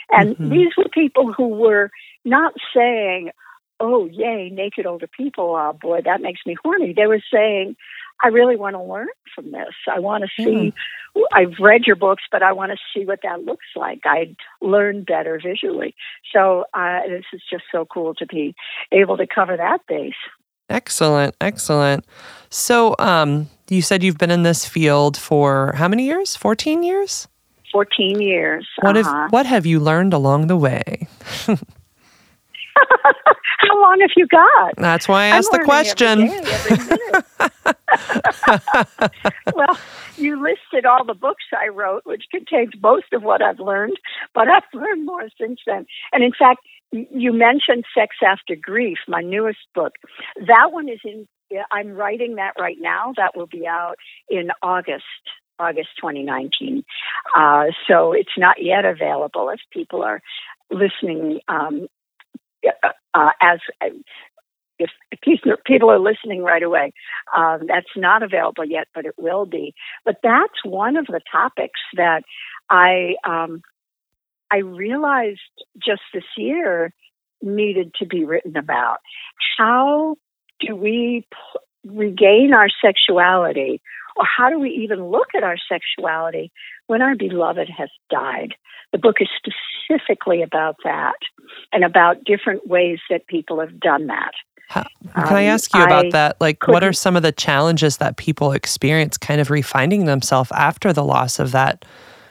And 0.09 0.31
mm-hmm. 0.31 0.49
these 0.49 0.69
were 0.75 0.89
people 0.91 1.31
who 1.31 1.49
were 1.49 1.91
not 2.25 2.53
saying, 2.75 3.29
oh, 3.79 4.07
yay, 4.07 4.49
naked 4.49 4.87
older 4.87 5.07
people. 5.07 5.55
Oh, 5.55 5.77
boy, 5.79 6.01
that 6.05 6.21
makes 6.21 6.41
me 6.45 6.55
horny. 6.63 6.93
They 6.93 7.05
were 7.05 7.21
saying, 7.31 7.75
I 8.21 8.27
really 8.27 8.55
want 8.55 8.75
to 8.75 8.83
learn 8.83 9.07
from 9.33 9.51
this. 9.51 9.73
I 9.91 9.99
want 9.99 10.23
to 10.23 10.29
see, 10.43 10.73
mm. 11.15 11.23
I've 11.31 11.59
read 11.59 11.85
your 11.85 11.95
books, 11.95 12.23
but 12.31 12.43
I 12.43 12.51
want 12.51 12.71
to 12.71 12.77
see 12.93 13.05
what 13.05 13.19
that 13.23 13.45
looks 13.45 13.65
like. 13.75 14.01
I'd 14.05 14.35
learn 14.61 15.03
better 15.03 15.39
visually. 15.41 15.95
So 16.33 16.65
uh, 16.73 17.01
this 17.07 17.25
is 17.33 17.41
just 17.49 17.63
so 17.71 17.85
cool 17.85 18.13
to 18.15 18.25
be 18.25 18.55
able 18.91 19.17
to 19.17 19.27
cover 19.27 19.55
that 19.55 19.85
base. 19.87 20.13
Excellent, 20.69 21.35
excellent. 21.41 22.05
So, 22.49 22.95
um, 22.99 23.49
you 23.69 23.81
said 23.81 24.03
you've 24.03 24.19
been 24.19 24.31
in 24.31 24.43
this 24.43 24.65
field 24.65 25.17
for 25.17 25.73
how 25.75 25.87
many 25.87 26.05
years? 26.05 26.35
14 26.35 26.83
years? 26.83 27.27
14 27.71 28.21
years. 28.21 28.67
What, 28.81 28.97
uh-huh. 28.97 29.11
have, 29.11 29.31
what 29.31 29.45
have 29.45 29.65
you 29.65 29.79
learned 29.79 30.13
along 30.13 30.47
the 30.47 30.57
way? 30.57 31.07
How 33.59 33.81
long 33.81 33.99
have 34.01 34.11
you 34.15 34.27
got? 34.27 34.75
That's 34.77 35.07
why 35.07 35.25
I 35.25 35.27
asked 35.27 35.51
the 35.51 35.59
question. 35.59 36.21
Every 36.21 36.41
day, 36.41 36.53
every 36.59 36.99
well, 39.55 39.77
you 40.17 40.41
listed 40.41 40.85
all 40.85 41.05
the 41.05 41.13
books 41.13 41.43
I 41.59 41.67
wrote, 41.67 42.05
which 42.05 42.25
contains 42.31 42.71
most 42.81 43.11
of 43.13 43.23
what 43.23 43.41
I've 43.41 43.59
learned, 43.59 43.97
but 44.33 44.47
I've 44.47 44.63
learned 44.73 45.05
more 45.05 45.27
since 45.39 45.59
then. 45.65 45.85
And 46.11 46.23
in 46.23 46.31
fact, 46.37 46.61
you 46.91 47.33
mentioned 47.33 47.85
Sex 47.95 48.15
After 48.25 48.55
Grief, 48.55 48.97
my 49.07 49.21
newest 49.21 49.59
book. 49.75 49.93
That 50.47 50.71
one 50.71 50.89
is 50.89 50.99
in, 51.03 51.27
I'm 51.71 51.91
writing 51.93 52.35
that 52.35 52.53
right 52.59 52.77
now. 52.79 53.13
That 53.17 53.35
will 53.35 53.47
be 53.47 53.67
out 53.67 53.95
in 54.29 54.49
August. 54.61 55.03
August 55.59 55.89
2019. 55.99 56.85
Uh, 57.35 57.65
so 57.85 58.13
it's 58.13 58.37
not 58.37 58.63
yet 58.63 58.85
available 58.85 59.49
if 59.49 59.59
people 59.73 60.01
are 60.01 60.21
listening 60.71 61.41
um, 61.49 61.87
uh, 63.13 63.29
as 63.41 63.59
if, 64.79 64.89
people 65.65 65.91
are 65.91 65.99
listening 65.99 66.41
right 66.41 66.63
away, 66.63 66.93
um, 67.35 67.61
that's 67.67 67.89
not 67.97 68.23
available 68.23 68.63
yet, 68.63 68.87
but 68.95 69.05
it 69.05 69.13
will 69.17 69.45
be. 69.45 69.73
But 70.05 70.17
that's 70.23 70.63
one 70.63 70.95
of 70.95 71.05
the 71.07 71.19
topics 71.31 71.79
that 71.95 72.23
I 72.69 73.15
um, 73.27 73.61
I 74.51 74.57
realized 74.57 75.39
just 75.77 76.01
this 76.13 76.23
year 76.37 76.93
needed 77.41 77.93
to 77.99 78.05
be 78.05 78.25
written 78.25 78.57
about. 78.57 78.97
How 79.57 80.15
do 80.59 80.75
we 80.75 81.25
p- 81.31 81.59
regain 81.85 82.53
our 82.53 82.69
sexuality, 82.83 83.81
or 84.15 84.25
how 84.25 84.49
do 84.49 84.59
we 84.59 84.69
even 84.69 85.09
look 85.09 85.27
at 85.35 85.43
our 85.43 85.57
sexuality 85.69 86.51
when 86.87 87.01
our 87.01 87.15
beloved 87.15 87.69
has 87.77 87.89
died? 88.09 88.55
The 88.91 88.97
book 88.97 89.17
is 89.19 89.29
specifically 89.89 90.41
about 90.41 90.77
that 90.83 91.15
and 91.71 91.83
about 91.83 92.23
different 92.23 92.67
ways 92.67 92.99
that 93.09 93.27
people 93.27 93.59
have 93.59 93.79
done 93.79 94.07
that. 94.07 94.31
How, 94.67 94.83
can 95.13 95.23
um, 95.29 95.35
I 95.35 95.43
ask 95.43 95.73
you 95.73 95.81
about 95.81 96.05
I 96.05 96.09
that? 96.11 96.37
Like, 96.39 96.67
what 96.67 96.83
are 96.83 96.93
some 96.93 97.15
of 97.15 97.23
the 97.23 97.31
challenges 97.31 97.97
that 97.97 98.17
people 98.17 98.51
experience 98.51 99.17
kind 99.17 99.41
of 99.41 99.47
refinding 99.47 100.05
themselves 100.05 100.51
after 100.51 100.93
the 100.93 101.03
loss 101.03 101.39
of 101.39 101.51
that, 101.53 101.85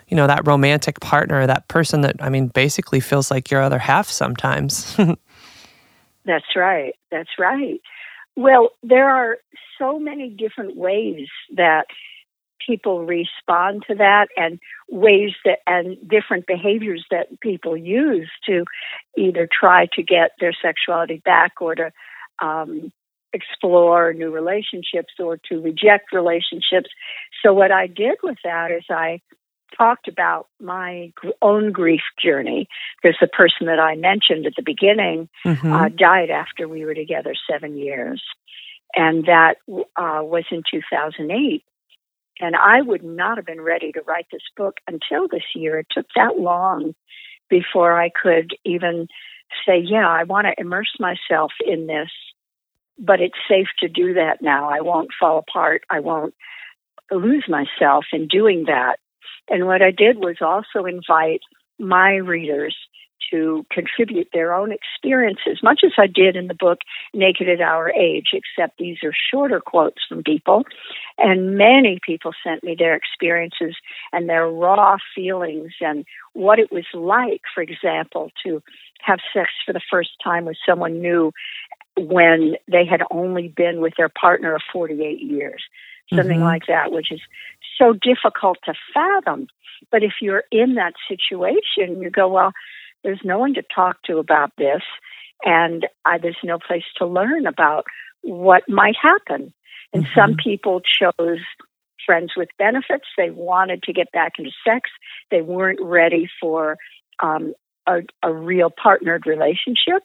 you 0.07 0.17
know, 0.17 0.29
that 0.29 0.47
romantic 0.47 1.01
partner, 1.01 1.49
that 1.49 1.67
person 1.67 2.03
that, 2.03 2.17
I 2.21 2.29
mean, 2.29 2.49
basically 2.49 3.01
feels 3.01 3.31
like 3.31 3.51
your 3.51 3.61
other 3.61 3.81
half 3.81 4.09
sometimes? 4.09 4.97
That's 6.25 6.55
right. 6.55 6.95
That's 7.11 7.31
right. 7.41 7.81
Well, 8.37 8.71
there 8.85 9.11
are 9.11 9.39
so 9.77 9.99
many 9.99 10.31
different 10.31 10.77
ways 10.77 11.27
that 11.57 11.87
people 12.65 13.05
respond 13.05 13.85
to 13.89 13.97
that 13.97 14.29
and 14.37 14.61
ways 14.91 15.33
that 15.45 15.59
and 15.67 15.97
different 16.09 16.47
behaviors 16.47 17.05
that 17.11 17.41
people 17.41 17.77
use 17.77 18.31
to 18.47 18.65
either 19.17 19.49
try 19.51 19.87
to 19.93 20.03
get 20.03 20.31
their 20.41 20.55
sexuality 20.63 21.21
back 21.25 21.53
or 21.61 21.75
to 21.75 21.93
um, 22.41 22.93
explore 23.33 24.13
new 24.13 24.31
relationships 24.31 25.13
or 25.19 25.39
to 25.49 25.61
reject 25.61 26.13
relationships. 26.13 26.91
So, 27.43 27.53
what 27.53 27.71
I 27.71 27.87
did 27.87 28.19
with 28.23 28.39
that 28.45 28.71
is 28.71 28.85
I 28.91 29.21
talked 29.77 30.09
about 30.09 30.47
my 30.61 31.13
own 31.43 31.73
grief 31.73 32.01
journey 32.23 32.69
because 33.03 33.17
the 33.21 33.29
person 33.29 33.67
that 33.67 33.79
I 33.79 33.97
mentioned 33.97 34.47
at 34.47 34.55
the 34.57 34.63
beginning 34.63 35.29
mm-hmm. 35.45 35.73
uh, 35.73 35.89
died 35.91 36.31
after 36.31 36.67
we 36.67 36.85
were 36.85 36.95
together 36.95 37.35
seven 37.51 37.77
years. 37.77 38.23
And 38.95 39.27
that 39.27 39.57
uh, 39.69 40.25
was 40.25 40.45
in 40.51 40.63
2008. 40.71 41.63
And 42.41 42.55
I 42.57 42.83
would 42.83 43.03
not 43.03 43.37
have 43.37 43.47
been 43.47 43.61
ready 43.61 43.93
to 43.93 44.03
write 44.03 44.27
this 44.31 44.43
book 44.57 44.79
until 44.87 45.29
this 45.29 45.43
year. 45.55 45.79
It 45.79 45.89
took 45.91 46.07
that 46.15 46.39
long 46.39 46.95
before 47.51 48.01
I 48.01 48.11
could 48.11 48.53
even 48.65 49.09
say, 49.67 49.79
yeah, 49.79 50.09
I 50.09 50.25
want 50.25 50.47
to 50.47 50.61
immerse 50.61 50.95
myself 51.01 51.53
in 51.67 51.87
this 51.87 52.11
but 52.99 53.21
it's 53.21 53.39
safe 53.49 53.69
to 53.79 53.89
do 53.89 54.15
that 54.15 54.43
now. 54.43 54.69
I 54.69 54.81
won't 54.81 55.11
fall 55.19 55.39
apart. 55.39 55.83
I 55.89 56.01
won't 56.01 56.35
lose 57.11 57.45
myself 57.49 58.07
in 58.13 58.27
doing 58.27 58.65
that. 58.67 58.99
And 59.49 59.67
what 59.67 59.83
I 59.83 59.93
did 59.93 60.19
was 60.19 60.37
also 60.41 60.85
invite 60.85 61.41
my 61.79 62.17
readers 62.17 62.77
to 63.31 63.65
contribute 63.71 64.29
their 64.33 64.55
own 64.55 64.73
experiences, 64.73 65.61
much 65.63 65.81
as 65.85 65.93
I 65.99 66.07
did 66.07 66.37
in 66.37 66.49
the 66.49 66.55
book 66.55 66.79
Naked 67.15 67.49
at 67.49 67.61
Our 67.61 67.91
Age, 67.91 68.29
except 68.33 68.79
these 68.79 68.99
are 69.05 69.13
shorter 69.31 69.61
quotes 69.61 70.03
from 70.09 70.23
people. 70.23 70.65
And 71.19 71.57
many 71.57 71.99
people 72.05 72.33
sent 72.45 72.63
me 72.63 72.77
their 72.79 72.95
experiences 72.95 73.77
and 74.13 74.29
their 74.29 74.49
raw 74.49 74.97
feelings 75.15 75.73
and 75.81 76.05
what 76.33 76.59
it 76.59 76.71
was 76.71 76.87
like, 76.95 77.43
for 77.55 77.63
example, 77.63 78.31
to 78.45 78.63
have 79.01 79.19
sex 79.33 79.51
for 79.65 79.73
the 79.73 79.81
first 79.91 80.11
time 80.23 80.45
with 80.45 80.57
someone 80.67 81.01
new 81.01 81.33
when 81.97 82.57
they 82.71 82.85
had 82.85 83.03
only 83.11 83.49
been 83.49 83.81
with 83.81 83.95
their 83.97 84.09
partner 84.09 84.55
of 84.55 84.63
48 84.73 85.21
years, 85.21 85.63
something 86.15 86.39
mm-hmm. 86.39 86.45
like 86.45 86.67
that, 86.69 86.93
which 86.93 87.11
is 87.11 87.21
so 87.77 87.93
difficult 87.93 88.59
to 88.65 88.75
fathom. 88.95 89.49
But 89.91 90.03
if 90.03 90.15
you're 90.21 90.45
in 90.51 90.75
that 90.75 90.95
situation, 91.09 92.01
you 92.01 92.11
go, 92.11 92.29
well, 92.29 92.53
there's 93.05 93.21
no 93.25 93.39
one 93.39 93.55
to 93.55 93.63
talk 93.75 94.03
to 94.05 94.19
about 94.19 94.53
this, 94.59 94.83
and 95.45 95.87
I, 96.05 96.19
there's 96.19 96.37
no 96.43 96.59
place 96.59 96.85
to 96.97 97.07
learn 97.07 97.47
about 97.47 97.85
what 98.23 98.63
might 98.69 98.97
happen. 99.01 99.53
And 99.93 100.05
mm-hmm. 100.05 100.21
some 100.21 100.37
people 100.43 100.81
chose 100.81 101.41
friends 102.05 102.33
with 102.37 102.49
benefits. 102.59 103.05
They 103.17 103.31
wanted 103.31 103.83
to 103.85 103.93
get 103.93 104.11
back 104.13 104.33
into 104.39 104.51
sex. 104.67 104.91
They 105.31 105.43
weren't 105.43 105.81
ready 105.83 106.29
for 106.41 106.77
um, 107.23 107.55
a, 107.87 108.01
a 108.23 108.33
real 108.33 108.71
partnered 108.71 109.27
relationship, 109.27 110.03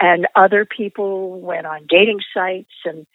and 0.00 0.26
other 0.36 0.64
people 0.64 1.40
went 1.40 1.66
on 1.66 1.86
dating 1.88 2.20
sites 2.34 2.72
and 2.84 3.06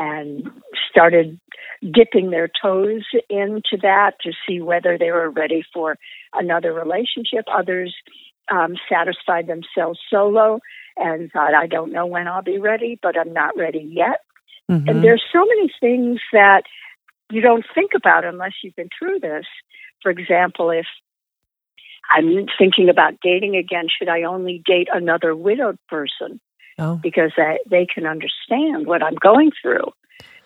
and 0.00 0.48
started 0.88 1.40
dipping 1.82 2.30
their 2.30 2.48
toes 2.62 3.02
into 3.28 3.76
that 3.82 4.12
to 4.20 4.30
see 4.46 4.60
whether 4.60 4.96
they 4.96 5.10
were 5.10 5.28
ready 5.28 5.64
for 5.74 5.96
another 6.32 6.72
relationship. 6.72 7.44
Others 7.52 7.94
um, 8.50 8.76
satisfied 8.90 9.46
themselves 9.46 9.98
solo 10.10 10.60
and 10.96 11.30
thought, 11.32 11.54
I 11.54 11.66
don't 11.66 11.92
know 11.92 12.06
when 12.06 12.28
I'll 12.28 12.42
be 12.42 12.58
ready, 12.58 12.98
but 13.00 13.18
I'm 13.18 13.32
not 13.32 13.56
ready 13.56 13.88
yet. 13.90 14.20
Mm-hmm. 14.70 14.88
And 14.88 15.04
there's 15.04 15.22
so 15.32 15.44
many 15.44 15.72
things 15.80 16.20
that 16.32 16.62
you 17.30 17.40
don't 17.40 17.64
think 17.74 17.92
about 17.94 18.24
unless 18.24 18.52
you've 18.62 18.76
been 18.76 18.90
through 18.98 19.20
this. 19.20 19.46
For 20.02 20.10
example, 20.10 20.70
if 20.70 20.86
I'm 22.10 22.46
thinking 22.58 22.88
about 22.88 23.20
dating 23.22 23.56
again. 23.56 23.86
Should 23.96 24.08
I 24.08 24.22
only 24.22 24.62
date 24.64 24.88
another 24.92 25.36
widowed 25.36 25.78
person? 25.88 26.40
Oh. 26.78 26.96
Because 26.96 27.32
I, 27.36 27.58
they 27.68 27.86
can 27.86 28.06
understand 28.06 28.86
what 28.86 29.02
I'm 29.02 29.16
going 29.16 29.50
through. 29.60 29.92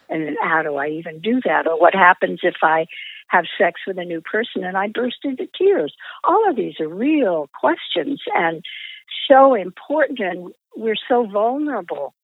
And 0.09 0.37
how 0.43 0.62
do 0.62 0.77
I 0.77 0.88
even 0.88 1.21
do 1.21 1.41
that? 1.45 1.67
Or 1.67 1.79
what 1.79 1.95
happens 1.95 2.41
if 2.43 2.57
I 2.62 2.87
have 3.33 3.47
sex 3.59 3.81
with 3.87 3.99
a 3.99 4.05
new 4.05 4.21
person 4.21 4.62
and 4.62 4.77
I 4.77 4.88
burst 4.88 5.25
into 5.25 5.49
tears? 5.59 5.95
All 6.25 6.49
of 6.49 6.57
these 6.57 6.75
are 6.81 6.88
real 6.88 7.49
questions 7.59 8.21
and 8.37 8.62
so 9.29 9.55
important. 9.55 10.21
And 10.21 10.53
we're 10.77 10.95
so 11.09 11.27
vulnerable 11.27 12.14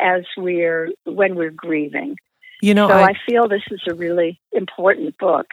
as 0.00 0.22
we're 0.36 0.90
when 1.04 1.34
we're 1.34 1.50
grieving. 1.50 2.16
You 2.62 2.74
know, 2.74 2.88
so 2.88 2.94
I, 2.94 3.08
I 3.08 3.14
feel 3.28 3.48
this 3.48 3.62
is 3.72 3.82
a 3.88 3.94
really 3.94 4.40
important 4.52 5.18
book. 5.18 5.46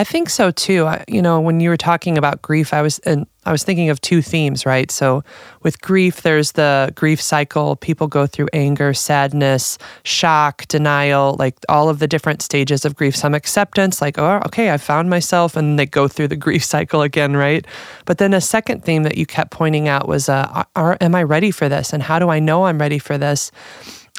I 0.00 0.04
think 0.04 0.30
so 0.30 0.50
too. 0.50 0.86
I, 0.86 1.04
you 1.08 1.20
know, 1.20 1.42
when 1.42 1.60
you 1.60 1.68
were 1.68 1.76
talking 1.76 2.16
about 2.16 2.40
grief, 2.40 2.72
I 2.72 2.80
was 2.80 3.00
and 3.00 3.26
I 3.44 3.52
was 3.52 3.64
thinking 3.64 3.90
of 3.90 4.00
two 4.00 4.22
themes, 4.22 4.64
right? 4.64 4.90
So 4.90 5.22
with 5.62 5.78
grief, 5.82 6.22
there's 6.22 6.52
the 6.52 6.90
grief 6.94 7.20
cycle. 7.20 7.76
People 7.76 8.06
go 8.06 8.26
through 8.26 8.48
anger, 8.54 8.94
sadness, 8.94 9.76
shock, 10.02 10.66
denial, 10.68 11.36
like 11.38 11.54
all 11.68 11.90
of 11.90 11.98
the 11.98 12.08
different 12.08 12.40
stages 12.40 12.86
of 12.86 12.96
grief. 12.96 13.14
Some 13.14 13.34
acceptance, 13.34 14.00
like, 14.00 14.16
oh, 14.16 14.40
okay, 14.46 14.72
I 14.72 14.78
found 14.78 15.10
myself, 15.10 15.54
and 15.54 15.78
they 15.78 15.84
go 15.84 16.08
through 16.08 16.28
the 16.28 16.36
grief 16.46 16.64
cycle 16.64 17.02
again, 17.02 17.36
right? 17.36 17.66
But 18.06 18.16
then 18.16 18.32
a 18.32 18.40
second 18.40 18.82
theme 18.82 19.02
that 19.02 19.18
you 19.18 19.26
kept 19.26 19.50
pointing 19.50 19.86
out 19.86 20.08
was, 20.08 20.30
uh, 20.30 20.64
are, 20.76 20.96
am 21.02 21.14
I 21.14 21.24
ready 21.24 21.50
for 21.50 21.68
this? 21.68 21.92
And 21.92 22.02
how 22.02 22.18
do 22.18 22.30
I 22.30 22.38
know 22.38 22.64
I'm 22.64 22.78
ready 22.78 22.98
for 22.98 23.18
this? 23.18 23.52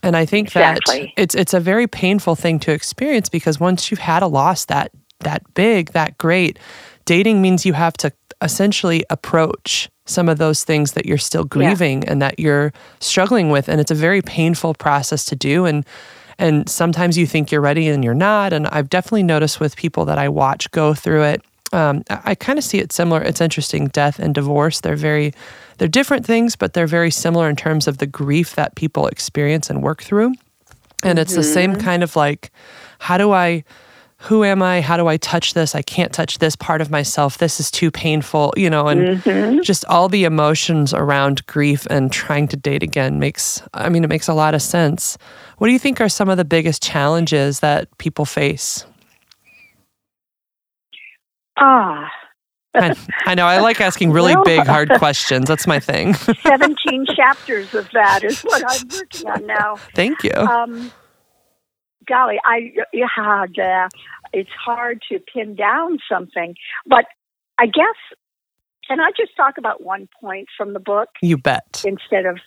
And 0.04 0.16
I 0.16 0.26
think 0.26 0.50
exactly. 0.50 1.14
that 1.16 1.22
it's 1.22 1.36
it's 1.36 1.54
a 1.54 1.60
very 1.60 1.88
painful 1.88 2.36
thing 2.36 2.60
to 2.62 2.72
experience 2.72 3.30
because 3.30 3.60
once 3.60 3.92
you've 3.92 4.00
had 4.00 4.24
a 4.24 4.28
loss 4.28 4.66
that 4.66 4.92
that 5.22 5.42
big, 5.54 5.92
that 5.92 6.18
great. 6.18 6.60
Dating 7.06 7.42
means 7.42 7.66
you 7.66 7.74
have 7.74 7.94
to 7.98 8.12
essentially 8.42 9.04
approach 9.10 9.90
some 10.06 10.28
of 10.28 10.38
those 10.38 10.64
things 10.64 10.94
that 10.94 11.06
you're 11.06 11.18
still 11.18 11.44
grieving 11.44 12.02
yeah. 12.02 12.12
and 12.12 12.22
that 12.22 12.40
you're 12.40 12.74
struggling 13.00 13.50
with 13.50 13.70
and 13.70 13.80
it's 13.80 13.92
a 13.92 13.96
very 13.96 14.22
painful 14.22 14.74
process 14.74 15.26
to 15.26 15.36
do 15.36 15.66
and 15.66 15.86
and 16.40 16.68
sometimes 16.68 17.20
you 17.20 17.28
think 17.28 17.52
you're 17.52 17.62
ready 17.62 17.88
and 17.88 18.04
you're 18.04 18.16
not 18.16 18.52
and 18.52 18.68
I've 18.68 18.90
definitely 18.90 19.24
noticed 19.24 19.60
with 19.60 19.76
people 19.76 20.06
that 20.06 20.18
I 20.18 20.28
watch 20.28 20.72
go 20.72 20.96
through 20.96 21.24
it 21.24 21.44
um, 21.74 22.04
I, 22.10 22.22
I 22.26 22.36
kind 22.36 22.60
of 22.60 22.66
see 22.66 22.80
it 22.80 22.92
similar. 22.92 23.22
It's 23.22 23.42
interesting. 23.42 23.88
Death 23.88 24.20
and 24.20 24.36
divorce, 24.36 24.82
they're 24.82 24.96
very, 24.96 25.34
they're 25.78 25.88
different 25.88 26.26
things, 26.26 26.56
but 26.56 26.74
they're 26.74 26.88
very 26.88 27.12
similar 27.12 27.50
in 27.50 27.56
terms 27.56 27.88
of 27.88 27.98
the 27.98 28.06
grief 28.08 28.56
that 28.56 28.76
people 28.76 29.08
experience 29.08 29.70
and 29.70 29.82
work 29.82 30.04
through. 30.04 30.34
And 31.04 31.18
it's 31.18 31.32
mm-hmm. 31.32 31.42
the 31.42 31.48
same 31.48 31.72
mm-hmm. 31.74 31.82
kind 31.82 32.04
of 32.04 32.16
like, 32.16 32.52
how 33.00 33.18
do 33.18 33.32
I, 33.32 33.64
who 34.22 34.44
am 34.44 34.62
I? 34.62 34.82
How 34.82 34.98
do 34.98 35.08
I 35.08 35.18
touch 35.18 35.56
this? 35.56 35.74
I 35.74 35.82
can't 35.82 36.14
touch 36.14 36.38
this 36.38 36.56
part 36.56 36.80
of 36.80 36.92
myself. 36.92 37.40
This 37.40 37.60
is 37.60 37.72
too 37.72 37.90
painful, 37.90 38.54
you 38.56 38.70
know, 38.70 38.88
and 38.88 39.20
mm-hmm. 39.20 39.62
just 39.62 39.84
all 39.86 40.10
the 40.10 40.26
emotions 40.26 40.94
around 40.94 41.44
grief 41.48 41.88
and 41.90 42.12
trying 42.12 42.48
to 42.50 42.56
date 42.56 42.84
again 42.84 43.18
makes, 43.18 43.64
I 43.74 43.90
mean, 43.90 44.04
it 44.04 44.10
makes 44.10 44.28
a 44.28 44.36
lot 44.36 44.54
of 44.54 44.62
sense. 44.62 45.18
What 45.58 45.68
do 45.68 45.74
you 45.74 45.80
think 45.80 46.00
are 46.00 46.08
some 46.08 46.30
of 46.30 46.38
the 46.38 46.46
biggest 46.46 46.84
challenges 46.84 47.62
that 47.62 47.98
people 47.98 48.26
face? 48.26 48.86
Ah. 51.58 52.08
I, 52.76 52.96
I 53.26 53.36
know. 53.36 53.46
I 53.48 53.60
like 53.60 53.82
asking 53.82 54.12
really 54.14 54.36
well, 54.36 54.44
big, 54.44 54.68
hard 54.68 54.92
questions. 55.00 55.48
That's 55.48 55.66
my 55.66 55.80
thing. 55.80 56.14
17 56.44 57.08
chapters 57.16 57.74
of 57.74 57.90
that 57.92 58.24
is 58.24 58.42
what 58.42 58.64
I'm 58.68 58.88
working 58.88 59.30
on 59.30 59.48
now. 59.48 59.76
Thank 59.96 60.24
you. 60.24 60.32
Um, 60.36 60.92
golly, 62.12 62.38
I 62.44 62.74
had 63.16 63.58
uh, 63.58 63.90
it's 64.34 64.50
hard 64.52 65.02
to 65.10 65.20
pin 65.20 65.56
down 65.56 66.00
something, 66.10 66.56
but 66.86 67.06
I 67.58 67.66
guess 67.66 67.96
can 68.88 69.00
I 69.00 69.12
just 69.16 69.36
talk 69.38 69.58
about 69.58 69.84
one 69.84 70.10
point 70.20 70.50
from 70.58 70.74
the 70.74 70.80
book? 70.80 71.10
You 71.22 71.38
bet. 71.38 71.84
Instead 71.86 72.26
of 72.26 72.40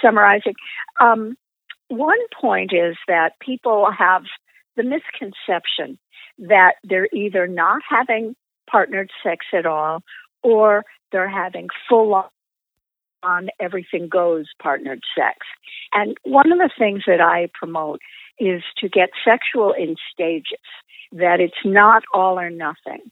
summarizing. 0.00 0.54
Um, 1.00 1.36
one 1.88 2.18
point 2.40 2.72
is 2.72 2.96
that 3.06 3.38
people 3.40 3.90
have 3.96 4.22
the 4.76 4.82
misconception 4.82 5.98
that 6.38 6.76
they're 6.82 7.08
either 7.12 7.46
not 7.46 7.82
having 7.88 8.34
partnered 8.70 9.10
sex 9.22 9.46
at 9.52 9.66
all 9.66 10.02
or 10.42 10.84
they're 11.12 11.28
having 11.28 11.68
full 11.88 12.24
on 13.22 13.48
everything 13.60 14.08
goes 14.08 14.46
partnered 14.62 15.00
sex. 15.16 15.38
And 15.92 16.16
one 16.24 16.50
of 16.50 16.58
the 16.58 16.70
things 16.78 17.02
that 17.06 17.20
I 17.20 17.48
promote 17.52 18.00
is 18.38 18.62
to 18.78 18.88
get 18.88 19.10
sexual 19.24 19.72
in 19.72 19.96
stages, 20.12 20.58
that 21.12 21.40
it's 21.40 21.54
not 21.64 22.02
all 22.12 22.38
or 22.38 22.50
nothing. 22.50 23.10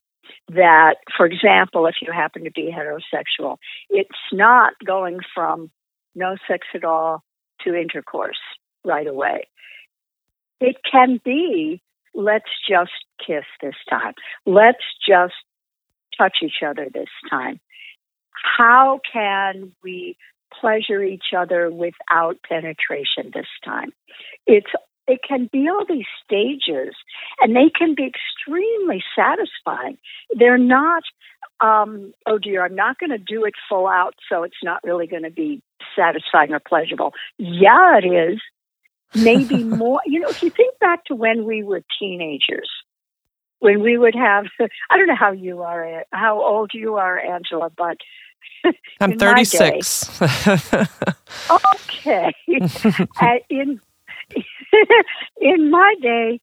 That, 0.48 0.96
for 1.16 1.26
example, 1.26 1.86
if 1.86 1.96
you 2.02 2.12
happen 2.12 2.44
to 2.44 2.50
be 2.50 2.72
heterosexual, 2.72 3.58
it's 3.90 4.10
not 4.32 4.72
going 4.84 5.20
from 5.34 5.70
no 6.14 6.36
sex 6.48 6.66
at 6.74 6.84
all 6.84 7.22
to 7.62 7.74
intercourse 7.74 8.38
right 8.84 9.06
away. 9.06 9.46
It 10.60 10.76
can 10.90 11.20
be, 11.24 11.80
let's 12.14 12.50
just 12.68 12.92
kiss 13.24 13.44
this 13.60 13.74
time. 13.88 14.14
Let's 14.46 14.84
just 15.06 15.34
touch 16.16 16.38
each 16.42 16.62
other 16.66 16.88
this 16.92 17.08
time. 17.30 17.60
How 18.30 19.00
can 19.12 19.72
we 19.82 20.16
pleasure 20.60 21.02
each 21.02 21.32
other 21.36 21.70
without 21.70 22.36
penetration 22.48 23.30
this 23.32 23.46
time? 23.64 23.92
It's 24.46 24.70
it 25.06 25.20
can 25.26 25.48
be 25.52 25.68
all 25.68 25.84
these 25.88 26.06
stages 26.24 26.94
and 27.40 27.56
they 27.56 27.70
can 27.76 27.94
be 27.94 28.06
extremely 28.06 29.02
satisfying. 29.16 29.98
They're 30.36 30.58
not, 30.58 31.02
um, 31.60 32.14
oh 32.26 32.38
dear, 32.38 32.64
I'm 32.64 32.74
not 32.74 32.98
going 32.98 33.10
to 33.10 33.18
do 33.18 33.44
it 33.44 33.54
full 33.68 33.88
out, 33.88 34.14
so 34.28 34.42
it's 34.42 34.62
not 34.62 34.82
really 34.84 35.06
going 35.06 35.24
to 35.24 35.30
be 35.30 35.62
satisfying 35.96 36.52
or 36.52 36.60
pleasurable. 36.60 37.12
Yeah, 37.38 37.98
it 37.98 38.06
is. 38.06 38.40
Maybe 39.14 39.64
more. 39.64 40.00
You 40.06 40.20
know, 40.20 40.28
if 40.28 40.42
you 40.42 40.50
think 40.50 40.78
back 40.78 41.04
to 41.06 41.14
when 41.14 41.44
we 41.44 41.62
were 41.62 41.82
teenagers, 41.98 42.70
when 43.58 43.82
we 43.82 43.98
would 43.98 44.14
have, 44.14 44.46
I 44.90 44.96
don't 44.96 45.08
know 45.08 45.16
how 45.16 45.32
you 45.32 45.62
are, 45.62 46.04
how 46.12 46.40
old 46.40 46.70
you 46.74 46.94
are, 46.96 47.18
Angela, 47.18 47.70
but 47.76 47.98
I'm 49.00 49.18
36. 49.18 50.22
okay. 51.90 52.32
in 53.50 53.80
in 55.40 55.70
my 55.70 55.94
day, 56.00 56.40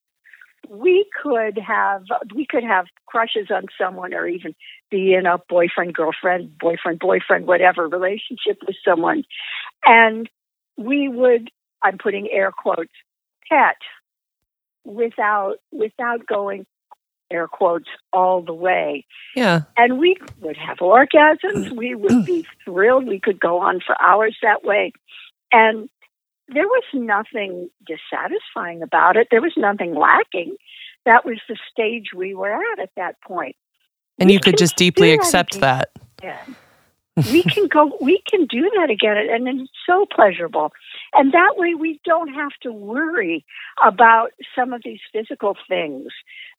we 0.68 1.10
could 1.24 1.58
have 1.58 2.04
we 2.36 2.46
could 2.46 2.64
have 2.64 2.86
crushes 3.08 3.48
on 3.50 3.66
someone 3.80 4.14
or 4.14 4.28
even 4.28 4.54
be 4.92 5.14
in 5.14 5.26
a 5.26 5.40
boyfriend 5.50 5.94
girlfriend 5.94 6.58
boyfriend 6.60 7.00
boyfriend 7.00 7.48
whatever 7.48 7.88
relationship 7.88 8.60
with 8.68 8.76
someone. 8.88 9.24
And 9.86 10.30
we 10.78 11.08
would 11.08 11.50
i'm 11.82 11.98
putting 11.98 12.30
air 12.32 12.52
quotes 12.52 12.92
pet 13.50 13.78
without 14.86 15.56
without 15.72 16.26
going 16.28 16.66
air 17.32 17.48
quotes 17.48 17.90
all 18.12 18.42
the 18.42 18.54
way. 18.54 19.06
Yeah. 19.36 19.62
And 19.78 20.00
we 20.00 20.18
would 20.40 20.58
have 20.58 20.78
orgasms. 20.80 21.72
We 21.76 21.96
would 21.96 22.26
be 22.26 22.46
thrilled. 22.66 23.08
We 23.08 23.20
could 23.20 23.40
go 23.40 23.60
on 23.60 23.82
for 23.86 24.00
hours 24.02 24.36
that 24.42 24.64
way. 24.64 24.94
And 25.52 25.90
there 26.54 26.68
was 26.68 26.84
nothing 26.94 27.70
dissatisfying 27.86 28.82
about 28.82 29.18
it. 29.18 29.28
There 29.32 29.42
was 29.42 29.54
nothing 29.58 29.96
lacking. 29.96 30.56
That 31.06 31.26
was 31.26 31.40
the 31.48 31.58
stage 31.72 32.08
we 32.16 32.34
were 32.34 32.54
at 32.54 32.80
at 32.80 32.92
that 32.96 33.22
point. 33.22 33.56
And 34.20 34.28
we 34.28 34.34
you 34.34 34.40
could 34.40 34.58
just 34.58 34.76
deeply 34.76 35.12
accept 35.12 35.60
that. 35.62 35.90
Yeah. 36.22 36.42
we 37.32 37.44
can 37.44 37.68
go 37.68 37.98
we 38.00 38.22
can 38.30 38.46
do 38.46 38.70
that 38.78 38.90
again 38.90 39.18
and 39.18 39.48
it's 39.48 39.72
so 39.86 40.06
pleasurable 40.14 40.72
and 41.14 41.34
that 41.34 41.56
way 41.58 41.74
we 41.74 42.00
don't 42.06 42.34
have 42.34 42.52
to 42.62 42.72
worry 42.72 43.46
about 43.84 44.32
some 44.56 44.72
of 44.72 44.82
these 44.86 45.00
physical 45.12 45.58
things 45.68 46.08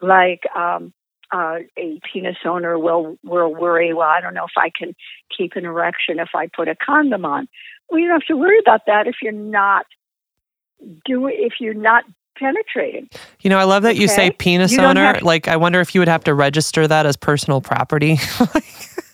like 0.03 0.43
um 0.55 0.93
uh, 1.33 1.59
a 1.77 2.01
penis 2.13 2.37
owner 2.45 2.79
will 2.79 3.17
will 3.25 3.55
worry. 3.55 3.93
Well, 3.93 4.09
I 4.09 4.21
don't 4.21 4.35
know 4.35 4.45
if 4.45 4.57
I 4.57 4.71
can 4.77 4.95
keep 5.37 5.53
an 5.57 5.65
erection 5.65 6.19
if 6.19 6.31
I 6.35 6.49
put 6.49 6.69
a 6.69 6.75
condom 6.75 7.25
on. 7.25 7.49
Well, 7.89 8.01
you 8.01 8.09
don't 8.09 8.21
have 8.21 8.27
to 8.29 8.37
worry 8.37 8.59
about 8.59 8.87
that 8.87 9.07
if 9.07 9.17
you're 9.23 9.33
not 9.33 9.87
do 11.05 11.27
if 11.29 11.55
you're 11.61 11.75
not 11.75 12.05
penetrating. 12.37 13.09
You 13.41 13.51
know, 13.51 13.59
I 13.59 13.65
love 13.65 13.83
that 13.83 13.91
okay? 13.91 14.01
you 14.01 14.09
say 14.09 14.31
penis 14.31 14.73
you 14.73 14.81
owner. 14.81 15.19
To, 15.19 15.25
like, 15.25 15.47
I 15.47 15.57
wonder 15.57 15.81
if 15.81 15.95
you 15.95 16.01
would 16.01 16.09
have 16.09 16.25
to 16.25 16.35
register 16.35 16.89
that 16.89 17.07
as 17.07 17.17
personal 17.17 17.61
property. 17.61 18.19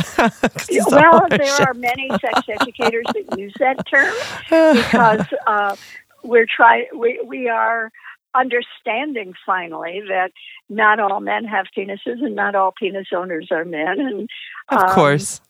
well, 0.88 1.28
there 1.30 1.62
are 1.62 1.74
many 1.74 2.10
sex 2.22 2.42
educators 2.48 3.06
that 3.14 3.38
use 3.38 3.54
that 3.60 3.86
term 3.88 4.14
because 4.76 5.26
uh, 5.48 5.76
we're 6.24 6.46
trying. 6.46 6.86
We 6.96 7.20
we 7.26 7.50
are 7.50 7.92
understanding 8.36 9.34
finally 9.46 10.02
that 10.08 10.32
not 10.70 11.00
all 11.00 11.20
men 11.20 11.46
have 11.46 11.68
penises 11.78 12.24
and 12.24 12.36
not 12.36 12.56
all 12.56 12.74
penis 12.78 13.08
owners 13.16 13.50
are 13.52 13.66
men, 13.66 14.00
and 14.00 14.30
of 14.70 14.90
um, 14.90 14.96
course 14.96 15.42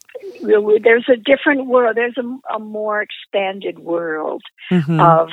there's 0.42 1.10
a 1.10 1.18
different 1.18 1.68
world. 1.68 1.96
There's 1.96 2.18
a, 2.18 2.56
a 2.56 2.60
more 2.60 3.02
expanded 3.02 3.80
world 3.80 4.44
mm-hmm. 4.72 5.00
of 5.00 5.30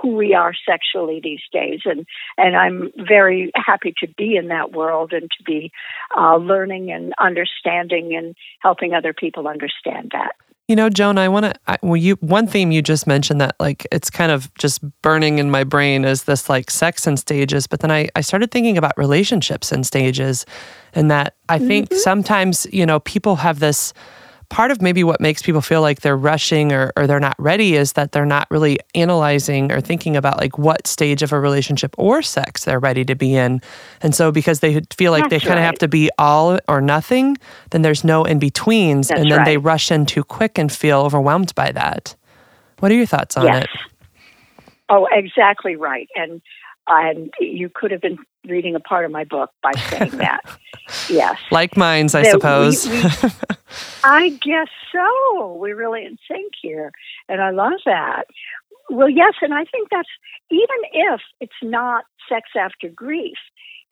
who 0.00 0.16
we 0.16 0.34
are 0.34 0.52
sexually 0.68 1.20
these 1.22 1.42
days, 1.52 1.80
and 1.84 2.06
and 2.36 2.56
I'm 2.56 2.92
very 2.96 3.50
happy 3.54 3.94
to 3.98 4.08
be 4.08 4.36
in 4.36 4.48
that 4.48 4.72
world 4.72 5.12
and 5.12 5.30
to 5.30 5.44
be 5.44 5.70
uh, 6.16 6.36
learning 6.36 6.90
and 6.90 7.12
understanding 7.18 8.14
and 8.16 8.34
helping 8.60 8.94
other 8.94 9.12
people 9.12 9.48
understand 9.48 10.10
that. 10.12 10.32
You 10.68 10.76
know, 10.76 10.90
Joan, 10.90 11.16
I 11.16 11.28
want 11.28 11.46
to. 11.46 11.78
Well, 11.82 11.96
you 11.96 12.16
one 12.20 12.46
theme 12.46 12.70
you 12.70 12.82
just 12.82 13.06
mentioned 13.06 13.40
that 13.40 13.56
like 13.58 13.86
it's 13.90 14.10
kind 14.10 14.30
of 14.30 14.52
just 14.54 14.82
burning 15.00 15.38
in 15.38 15.50
my 15.50 15.64
brain 15.64 16.04
is 16.04 16.24
this 16.24 16.50
like 16.50 16.70
sex 16.70 17.06
and 17.06 17.18
stages, 17.18 17.66
but 17.66 17.80
then 17.80 17.90
I 17.90 18.08
I 18.14 18.20
started 18.20 18.50
thinking 18.50 18.76
about 18.76 18.92
relationships 18.98 19.72
and 19.72 19.86
stages, 19.86 20.44
and 20.92 21.10
that 21.10 21.36
I 21.48 21.58
think 21.58 21.88
mm-hmm. 21.88 21.98
sometimes 21.98 22.66
you 22.70 22.84
know 22.84 23.00
people 23.00 23.36
have 23.36 23.60
this 23.60 23.94
part 24.50 24.70
of 24.70 24.80
maybe 24.80 25.04
what 25.04 25.20
makes 25.20 25.42
people 25.42 25.60
feel 25.60 25.82
like 25.82 26.00
they're 26.00 26.16
rushing 26.16 26.72
or, 26.72 26.92
or 26.96 27.06
they're 27.06 27.20
not 27.20 27.36
ready 27.38 27.76
is 27.76 27.92
that 27.92 28.12
they're 28.12 28.26
not 28.26 28.50
really 28.50 28.78
analyzing 28.94 29.70
or 29.70 29.80
thinking 29.80 30.16
about 30.16 30.38
like 30.38 30.58
what 30.58 30.86
stage 30.86 31.22
of 31.22 31.32
a 31.32 31.40
relationship 31.40 31.94
or 31.98 32.22
sex 32.22 32.64
they're 32.64 32.78
ready 32.78 33.04
to 33.04 33.14
be 33.14 33.34
in. 33.34 33.60
And 34.00 34.14
so 34.14 34.32
because 34.32 34.60
they 34.60 34.80
feel 34.94 35.12
like 35.12 35.24
That's 35.24 35.42
they 35.42 35.48
kind 35.48 35.58
of 35.58 35.62
right. 35.62 35.66
have 35.66 35.78
to 35.80 35.88
be 35.88 36.10
all 36.18 36.58
or 36.68 36.80
nothing, 36.80 37.36
then 37.70 37.82
there's 37.82 38.04
no 38.04 38.24
in 38.24 38.38
betweens. 38.38 39.10
and 39.10 39.30
then 39.30 39.38
right. 39.38 39.44
they 39.44 39.56
rush 39.58 39.90
in 39.90 40.06
too 40.06 40.24
quick 40.24 40.58
and 40.58 40.72
feel 40.72 41.00
overwhelmed 41.00 41.54
by 41.54 41.70
that. 41.72 42.14
What 42.78 42.90
are 42.90 42.94
your 42.94 43.06
thoughts 43.06 43.36
on 43.36 43.46
yes. 43.46 43.64
it? 43.64 43.70
Oh, 44.88 45.06
exactly 45.12 45.76
right. 45.76 46.08
And 46.14 46.40
and 46.88 47.32
you 47.38 47.68
could 47.72 47.90
have 47.90 48.00
been 48.00 48.18
reading 48.46 48.74
a 48.74 48.80
part 48.80 49.04
of 49.04 49.10
my 49.10 49.24
book 49.24 49.50
by 49.62 49.72
saying 49.90 50.10
that. 50.18 50.40
yes. 51.08 51.38
Like 51.50 51.76
minds, 51.76 52.14
I 52.14 52.22
that 52.22 52.32
suppose. 52.32 52.88
We, 52.88 53.02
we, 53.02 53.34
I 54.04 54.28
guess 54.30 54.68
so. 54.92 55.54
We're 55.54 55.76
really 55.76 56.04
in 56.04 56.18
sync 56.30 56.52
here. 56.60 56.92
And 57.28 57.40
I 57.40 57.50
love 57.50 57.80
that. 57.84 58.24
Well, 58.90 59.10
yes, 59.10 59.34
and 59.42 59.52
I 59.52 59.64
think 59.64 59.88
that's 59.90 60.08
even 60.50 60.76
if 60.92 61.20
it's 61.40 61.52
not 61.62 62.04
sex 62.26 62.48
after 62.56 62.88
grief, 62.88 63.36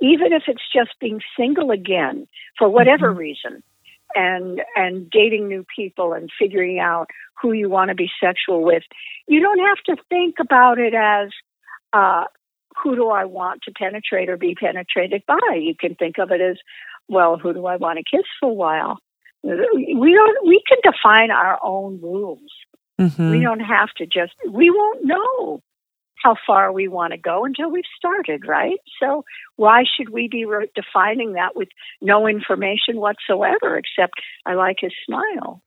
even 0.01 0.33
if 0.33 0.45
it's 0.47 0.63
just 0.75 0.91
being 1.01 1.21
single 1.39 1.71
again 1.71 2.27
for 2.59 2.69
whatever 2.69 3.11
mm-hmm. 3.11 3.19
reason, 3.19 3.63
and 4.15 4.63
and 4.75 5.11
dating 5.11 5.49
new 5.49 5.67
people 5.75 6.15
and 6.15 6.31
figuring 6.39 6.79
out 6.79 7.11
who 7.41 7.53
you 7.53 7.69
want 7.69 7.91
to 7.91 7.95
be 7.95 8.11
sexual 8.19 8.63
with, 8.63 8.85
you 9.29 9.41
don't 9.41 9.59
have 9.59 9.83
to 9.85 10.03
think 10.09 10.37
about 10.41 10.79
it 10.79 10.95
as 10.95 11.29
uh, 11.93 12.25
who 12.83 12.95
do 12.95 13.09
I 13.09 13.25
want 13.25 13.63
to 13.63 13.73
penetrate 13.73 14.29
or 14.29 14.37
be 14.37 14.55
penetrated 14.55 15.23
by? 15.27 15.55
You 15.55 15.75
can 15.79 15.95
think 15.95 16.19
of 16.19 16.31
it 16.31 16.41
as, 16.41 16.57
well, 17.09 17.39
who 17.39 17.53
do 17.53 17.67
I 17.67 17.77
want 17.77 17.99
to 17.99 18.17
kiss 18.17 18.27
for 18.41 18.51
a 18.51 18.55
while? 18.55 18.99
We 19.43 20.13
don't. 20.13 20.47
We 20.47 20.63
can 20.67 20.79
define 20.83 21.31
our 21.31 21.59
own 21.63 22.01
rules. 22.01 22.41
Mm-hmm. 23.01 23.31
We 23.31 23.41
don't 23.41 23.61
have 23.61 23.91
to 23.99 24.07
just. 24.07 24.33
We 24.51 24.71
won't 24.71 25.05
know 25.05 25.61
how 26.23 26.35
far 26.47 26.73
we 26.73 26.89
want 26.89 27.13
to 27.13 27.19
go 27.19 27.45
until 27.45 27.71
we've 27.71 27.85
started, 27.97 28.47
right? 28.47 28.79
So 29.01 29.25
why 29.57 29.85
should 29.85 30.09
we 30.09 30.29
be 30.29 30.45
re- 30.45 30.71
defining 30.75 31.35
that 31.35 31.55
with 31.55 31.69
no 32.01 32.27
information 32.27 32.97
whatsoever 32.97 33.79
except 33.79 34.15
I 34.45 34.55
like 34.55 34.79
his 34.81 34.93
smile? 35.05 35.63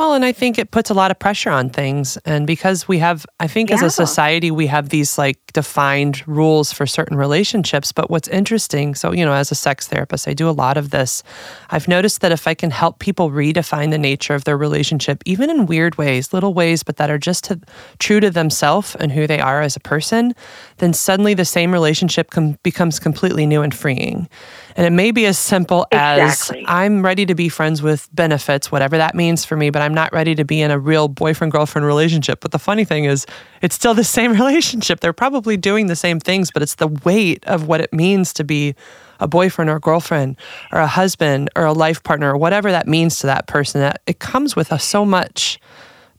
Well, 0.00 0.14
and 0.14 0.24
I 0.24 0.32
think 0.32 0.58
it 0.58 0.70
puts 0.70 0.88
a 0.88 0.94
lot 0.94 1.10
of 1.10 1.18
pressure 1.18 1.50
on 1.50 1.68
things. 1.68 2.16
And 2.24 2.46
because 2.46 2.88
we 2.88 2.96
have, 3.00 3.26
I 3.38 3.46
think 3.46 3.68
yeah. 3.68 3.76
as 3.76 3.82
a 3.82 3.90
society, 3.90 4.50
we 4.50 4.66
have 4.66 4.88
these 4.88 5.18
like 5.18 5.38
defined 5.52 6.26
rules 6.26 6.72
for 6.72 6.86
certain 6.86 7.18
relationships. 7.18 7.92
But 7.92 8.08
what's 8.08 8.26
interesting, 8.28 8.94
so, 8.94 9.12
you 9.12 9.26
know, 9.26 9.34
as 9.34 9.52
a 9.52 9.54
sex 9.54 9.88
therapist, 9.88 10.26
I 10.26 10.32
do 10.32 10.48
a 10.48 10.52
lot 10.52 10.78
of 10.78 10.88
this. 10.88 11.22
I've 11.68 11.86
noticed 11.86 12.22
that 12.22 12.32
if 12.32 12.46
I 12.46 12.54
can 12.54 12.70
help 12.70 12.98
people 12.98 13.30
redefine 13.30 13.90
the 13.90 13.98
nature 13.98 14.34
of 14.34 14.44
their 14.44 14.56
relationship, 14.56 15.22
even 15.26 15.50
in 15.50 15.66
weird 15.66 15.98
ways, 15.98 16.32
little 16.32 16.54
ways, 16.54 16.82
but 16.82 16.96
that 16.96 17.10
are 17.10 17.18
just 17.18 17.44
to, 17.44 17.60
true 17.98 18.20
to 18.20 18.30
themselves 18.30 18.96
and 18.96 19.12
who 19.12 19.26
they 19.26 19.38
are 19.38 19.60
as 19.60 19.76
a 19.76 19.80
person, 19.80 20.34
then 20.78 20.94
suddenly 20.94 21.34
the 21.34 21.44
same 21.44 21.72
relationship 21.72 22.30
com- 22.30 22.56
becomes 22.62 22.98
completely 22.98 23.44
new 23.44 23.60
and 23.60 23.74
freeing. 23.74 24.30
And 24.76 24.86
it 24.86 24.90
may 24.90 25.10
be 25.10 25.26
as 25.26 25.38
simple 25.38 25.86
exactly. 25.92 26.60
as 26.60 26.64
I'm 26.66 27.04
ready 27.04 27.26
to 27.26 27.34
be 27.34 27.50
friends 27.50 27.82
with 27.82 28.08
benefits, 28.14 28.72
whatever 28.72 28.96
that 28.96 29.14
means 29.14 29.44
for 29.44 29.56
me, 29.56 29.68
but 29.68 29.82
I'm 29.82 29.89
I'm 29.90 29.94
not 29.94 30.12
ready 30.12 30.36
to 30.36 30.44
be 30.44 30.60
in 30.60 30.70
a 30.70 30.78
real 30.78 31.08
boyfriend 31.08 31.50
girlfriend 31.50 31.84
relationship. 31.84 32.38
But 32.38 32.52
the 32.52 32.60
funny 32.60 32.84
thing 32.84 33.06
is, 33.06 33.26
it's 33.60 33.74
still 33.74 33.92
the 33.92 34.04
same 34.18 34.30
relationship. 34.30 35.00
They're 35.00 35.12
probably 35.12 35.56
doing 35.56 35.88
the 35.88 35.96
same 35.96 36.20
things, 36.20 36.52
but 36.52 36.62
it's 36.62 36.76
the 36.76 36.86
weight 36.86 37.44
of 37.46 37.66
what 37.66 37.80
it 37.80 37.92
means 37.92 38.32
to 38.34 38.44
be 38.44 38.76
a 39.18 39.26
boyfriend 39.26 39.68
or 39.68 39.76
a 39.76 39.80
girlfriend 39.80 40.36
or 40.70 40.78
a 40.78 40.86
husband 40.86 41.50
or 41.56 41.64
a 41.64 41.72
life 41.72 42.04
partner 42.04 42.32
or 42.32 42.36
whatever 42.36 42.70
that 42.70 42.86
means 42.86 43.18
to 43.18 43.26
that 43.26 43.48
person. 43.48 43.80
That 43.80 44.00
it 44.06 44.20
comes 44.20 44.54
with 44.54 44.70
a, 44.70 44.78
so 44.78 45.04
much 45.04 45.58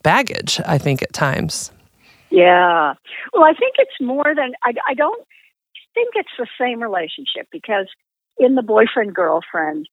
baggage, 0.02 0.60
I 0.66 0.76
think, 0.76 1.02
at 1.02 1.14
times. 1.14 1.72
Yeah. 2.28 2.92
Well, 3.32 3.44
I 3.44 3.54
think 3.54 3.76
it's 3.78 4.00
more 4.02 4.34
than, 4.36 4.52
I, 4.62 4.74
I 4.86 4.92
don't 4.92 5.26
think 5.94 6.10
it's 6.14 6.28
the 6.38 6.46
same 6.60 6.82
relationship 6.82 7.48
because 7.50 7.86
in 8.36 8.54
the 8.54 8.62
boyfriend 8.62 9.14
girlfriend, 9.14 9.88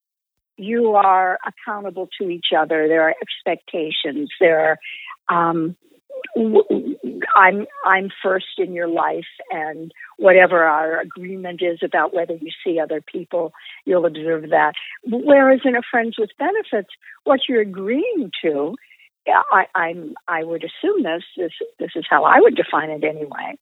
you 0.60 0.95
are 0.95 1.39
accountable 1.48 2.10
to 2.19 2.30
each 2.30 2.48
other. 2.58 2.88
There 2.88 3.04
are 3.04 3.15
expectations. 3.22 4.30
There 4.39 4.78
are, 5.30 5.48
um, 5.54 5.76
I'm 7.36 7.65
I'm 7.86 8.10
first 8.22 8.58
in 8.58 8.74
your 8.74 8.89
life, 8.89 9.32
and 9.52 9.91
whatever 10.17 10.63
our 10.63 11.00
agreement 11.00 11.62
is 11.62 11.80
about 11.82 12.13
whether 12.13 12.34
you 12.34 12.52
see 12.63 12.80
other 12.80 13.02
people, 13.02 13.54
you'll 13.86 14.06
observe 14.06 14.50
that. 14.50 14.74
Whereas 15.06 15.62
in 15.63 15.76
a 15.76 15.82
friends 15.89 16.15
with 16.19 16.30
benefits, 16.38 16.89
what 17.24 17.41
you're 17.48 17.62
agreeing 17.62 18.32
to, 18.43 18.76
I, 19.28 19.65
I'm 19.76 20.13
I 20.28 20.43
would 20.43 20.63
assume 20.63 21.04
this 21.04 21.24
this 21.38 21.54
this 21.80 21.91
is 21.95 22.06
how 22.10 22.26
I 22.26 22.39
would 22.41 22.56
define 22.56 22.89
it 22.89 23.04
anyway, 23.04 23.58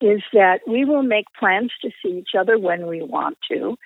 is 0.00 0.22
that 0.32 0.60
we 0.66 0.84
will 0.84 1.02
make 1.02 1.26
plans 1.38 1.72
to 1.82 1.90
see 2.02 2.18
each 2.18 2.34
other 2.38 2.58
when 2.58 2.86
we 2.86 3.02
want 3.02 3.38
to. 3.50 3.76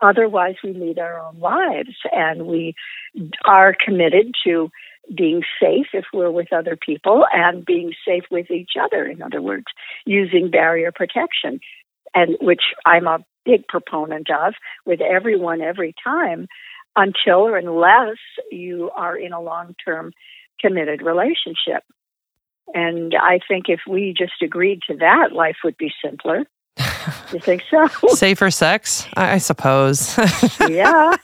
Otherwise, 0.00 0.56
we 0.62 0.72
lead 0.72 0.98
our 0.98 1.18
own 1.18 1.38
lives 1.38 1.96
and 2.12 2.46
we 2.46 2.74
are 3.44 3.74
committed 3.84 4.32
to 4.44 4.70
being 5.14 5.42
safe 5.60 5.86
if 5.92 6.04
we're 6.12 6.30
with 6.30 6.52
other 6.52 6.76
people 6.76 7.24
and 7.32 7.64
being 7.64 7.92
safe 8.06 8.24
with 8.30 8.50
each 8.50 8.72
other. 8.80 9.04
In 9.06 9.22
other 9.22 9.40
words, 9.40 9.66
using 10.04 10.50
barrier 10.50 10.92
protection, 10.92 11.60
and 12.14 12.36
which 12.40 12.62
I'm 12.84 13.06
a 13.06 13.24
big 13.44 13.66
proponent 13.68 14.28
of 14.30 14.54
with 14.84 15.00
everyone 15.00 15.60
every 15.60 15.94
time 16.02 16.46
until 16.96 17.40
or 17.46 17.56
unless 17.56 18.16
you 18.50 18.90
are 18.96 19.16
in 19.16 19.32
a 19.32 19.40
long 19.40 19.74
term 19.84 20.12
committed 20.60 21.02
relationship. 21.02 21.84
And 22.74 23.14
I 23.14 23.38
think 23.46 23.66
if 23.68 23.80
we 23.88 24.14
just 24.16 24.42
agreed 24.42 24.80
to 24.88 24.96
that, 24.96 25.32
life 25.32 25.56
would 25.62 25.76
be 25.76 25.92
simpler. 26.04 26.44
You 27.32 27.40
think 27.40 27.62
so? 27.70 27.88
Safer 28.08 28.50
sex, 28.50 29.06
I, 29.16 29.38
suppose. 29.38 30.16
yeah. 30.68 31.16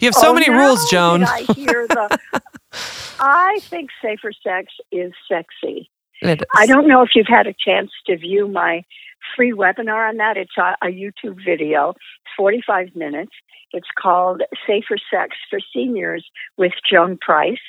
You 0.00 0.08
have 0.08 0.14
so 0.14 0.30
oh, 0.30 0.34
many 0.34 0.48
no, 0.48 0.58
rules, 0.58 0.90
Joan. 0.90 1.22
I 1.22 1.42
hear 1.54 1.86
the. 1.86 2.18
I 3.20 3.60
think 3.62 3.90
safer 4.02 4.32
sex 4.32 4.72
is 4.90 5.12
sexy. 5.28 5.90
I 6.22 6.66
don't 6.66 6.88
know 6.88 7.02
if 7.02 7.10
you've 7.14 7.28
had 7.28 7.46
a 7.46 7.54
chance 7.54 7.90
to 8.06 8.16
view 8.16 8.48
my 8.48 8.82
free 9.36 9.52
webinar 9.52 10.08
on 10.08 10.16
that. 10.16 10.36
It's 10.36 10.56
a, 10.56 10.76
a 10.82 10.88
YouTube 10.88 11.44
video, 11.44 11.94
45 12.36 12.96
minutes. 12.96 13.32
It's 13.72 13.88
called 14.00 14.42
Safer 14.66 14.96
Sex 15.10 15.36
for 15.48 15.60
Seniors 15.72 16.28
with 16.56 16.72
Joan 16.90 17.18
Price. 17.20 17.60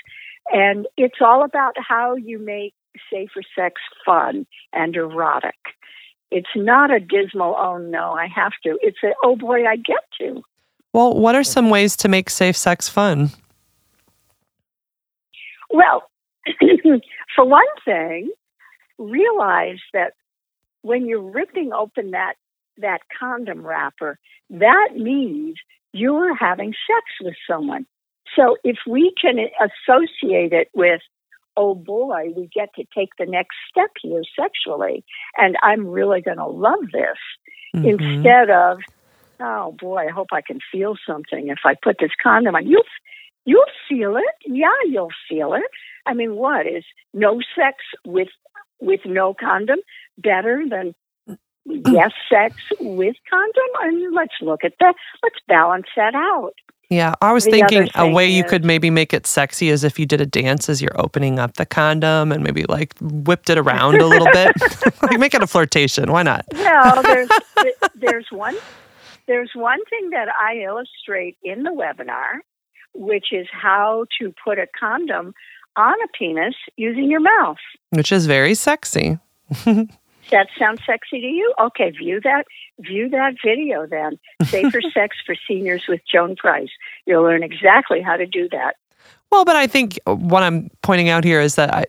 And 0.52 0.88
it's 0.98 1.22
all 1.22 1.44
about 1.44 1.76
how 1.78 2.16
you 2.16 2.40
make 2.40 2.74
safer 3.12 3.42
sex 3.56 3.82
fun 4.06 4.48
and 4.74 4.96
erotic. 4.96 5.56
It's 6.32 6.50
not 6.56 6.92
a 6.92 7.00
dismal, 7.00 7.56
oh 7.58 7.78
no, 7.78 8.12
I 8.12 8.28
have 8.28 8.54
to. 8.64 8.78
It's 8.82 8.98
a, 9.04 9.14
oh 9.24 9.36
boy, 9.36 9.66
I 9.66 9.76
get 9.76 10.04
to. 10.20 10.44
Well, 10.94 11.14
what 11.14 11.36
are 11.36 11.44
some 11.44 11.70
ways 11.70 11.96
to 11.98 12.08
make 12.08 12.30
safe 12.30 12.58
sex 12.58 12.90
fun? 12.90 13.32
Well, 15.70 16.04
for 17.36 17.46
one 17.46 17.66
thing, 17.86 18.32
realize 18.98 19.80
that 19.94 20.14
when 20.82 21.06
you're 21.06 21.22
ripping 21.22 21.72
open 21.74 22.12
that 22.12 22.36
that 22.78 23.00
condom 23.20 23.66
wrapper, 23.66 24.18
that 24.50 24.90
means 24.96 25.58
you're 25.92 26.36
having 26.36 26.70
sex 26.70 27.06
with 27.22 27.36
someone. 27.50 27.86
So 28.36 28.58
if 28.64 28.78
we 28.88 29.14
can 29.20 29.38
associate 29.60 30.54
it 30.54 30.70
with, 30.74 31.02
oh 31.60 31.76
boy, 31.76 32.30
we 32.36 32.48
get 32.48 32.74
to 32.76 32.86
take 32.96 33.10
the 33.20 33.26
next 33.26 33.58
step 33.70 33.92
here 34.02 34.22
sexually, 34.40 35.04
and 35.38 35.58
I'm 35.62 35.86
really 35.88 36.22
going 36.22 36.38
to 36.38 36.48
love 36.48 36.86
this, 36.94 37.20
mm-hmm. 37.76 37.86
instead 37.86 38.50
of, 38.50 38.80
oh 39.42 39.76
boy, 39.78 40.08
I 40.08 40.12
hope 40.12 40.30
I 40.32 40.42
can 40.42 40.60
feel 40.72 40.96
something 41.06 41.50
if 41.50 41.60
I 41.66 41.76
put 41.76 41.98
this 42.00 42.12
condom 42.24 42.56
on. 42.56 42.66
You'll, 42.66 42.84
you'll 43.44 43.66
feel 43.90 44.16
it. 44.16 44.36
Yeah, 44.46 44.80
you'll 44.86 45.16
feel 45.28 45.54
it. 45.54 45.70
I 46.06 46.14
mean, 46.14 46.36
what 46.36 46.66
is 46.66 46.86
no 47.14 47.42
sex 47.56 47.76
with 48.06 48.30
with 48.82 49.02
no 49.06 49.34
condom 49.34 49.80
better 50.18 50.64
than 50.70 50.96
Mm-hmm. 51.70 51.94
yes 51.94 52.12
sex 52.30 52.56
with 52.80 53.16
condom? 53.30 53.64
And 53.82 54.14
let's 54.14 54.34
look 54.42 54.64
at 54.64 54.74
that. 54.80 54.96
Let's 55.24 55.36
balance 55.48 55.88
that 55.96 56.16
out. 56.16 56.54
Yeah, 56.90 57.14
I 57.22 57.34
was 57.34 57.46
the 57.46 57.52
thinking 57.52 57.88
a 57.94 58.10
way 58.10 58.30
is, 58.30 58.36
you 58.36 58.44
could 58.44 58.66
maybe 58.66 58.90
make 58.90 59.14
it 59.14 59.28
sexy 59.28 59.70
is 59.70 59.84
if 59.84 60.00
you 60.00 60.08
did 60.08 60.22
a 60.22 60.26
dance 60.26 60.70
as 60.70 60.82
you're 60.82 61.00
opening 61.00 61.38
up 61.38 61.54
the 61.54 61.66
condom 61.66 62.32
and 62.32 62.44
maybe 62.44 62.66
like 62.68 62.96
whipped 63.00 63.52
it 63.52 63.60
around 63.60 64.02
a 64.02 64.08
little 64.08 64.28
bit. 64.34 64.52
like 65.04 65.20
make 65.20 65.36
it 65.36 65.44
a 65.44 65.48
flirtation. 65.48 66.12
Why 66.12 66.24
not? 66.24 66.46
Well, 66.52 67.04
there's 67.04 67.30
there's 67.96 68.26
one 68.32 68.58
there's 69.28 69.52
one 69.54 69.80
thing 69.86 70.10
that 70.10 70.30
I 70.30 70.56
illustrate 70.66 71.38
in 71.44 71.62
the 71.62 71.70
webinar, 71.70 72.40
which 72.96 73.28
is 73.32 73.48
how 73.52 74.06
to 74.20 74.34
put 74.44 74.58
a 74.58 74.66
condom 74.80 75.36
on 75.76 75.94
a 75.94 76.08
penis 76.18 76.56
using 76.76 77.12
your 77.12 77.20
mouth. 77.20 77.58
Which 77.92 78.12
is 78.12 78.26
very 78.26 78.56
sexy. 78.56 79.20
That 80.32 80.48
sounds 80.58 80.82
sexy 80.86 81.22
to 81.22 81.28
you? 81.28 81.54
Okay, 81.60 81.92
view 81.92 82.20
that 82.24 82.46
view 82.80 83.10
that 83.10 83.36
video 83.44 83.86
then. 83.88 84.20
Safer 84.46 84.82
Sex 84.94 85.18
for 85.26 85.36
Seniors 85.48 85.86
with 85.88 86.02
Joan 86.12 86.36
Price. 86.36 86.70
You'll 87.06 87.24
learn 87.24 87.44
exactly 87.44 88.02
how 88.02 88.18
to 88.18 88.26
do 88.26 88.50
that. 88.52 88.76
Well, 89.32 89.46
but 89.46 89.56
I 89.56 89.68
think 89.68 90.00
uh, 90.08 90.16
what 90.16 90.42
I'm 90.42 90.72
pointing 90.82 91.10
out 91.10 91.24
here 91.24 91.40
is 91.40 91.54
that 91.56 91.72
I, 91.72 91.86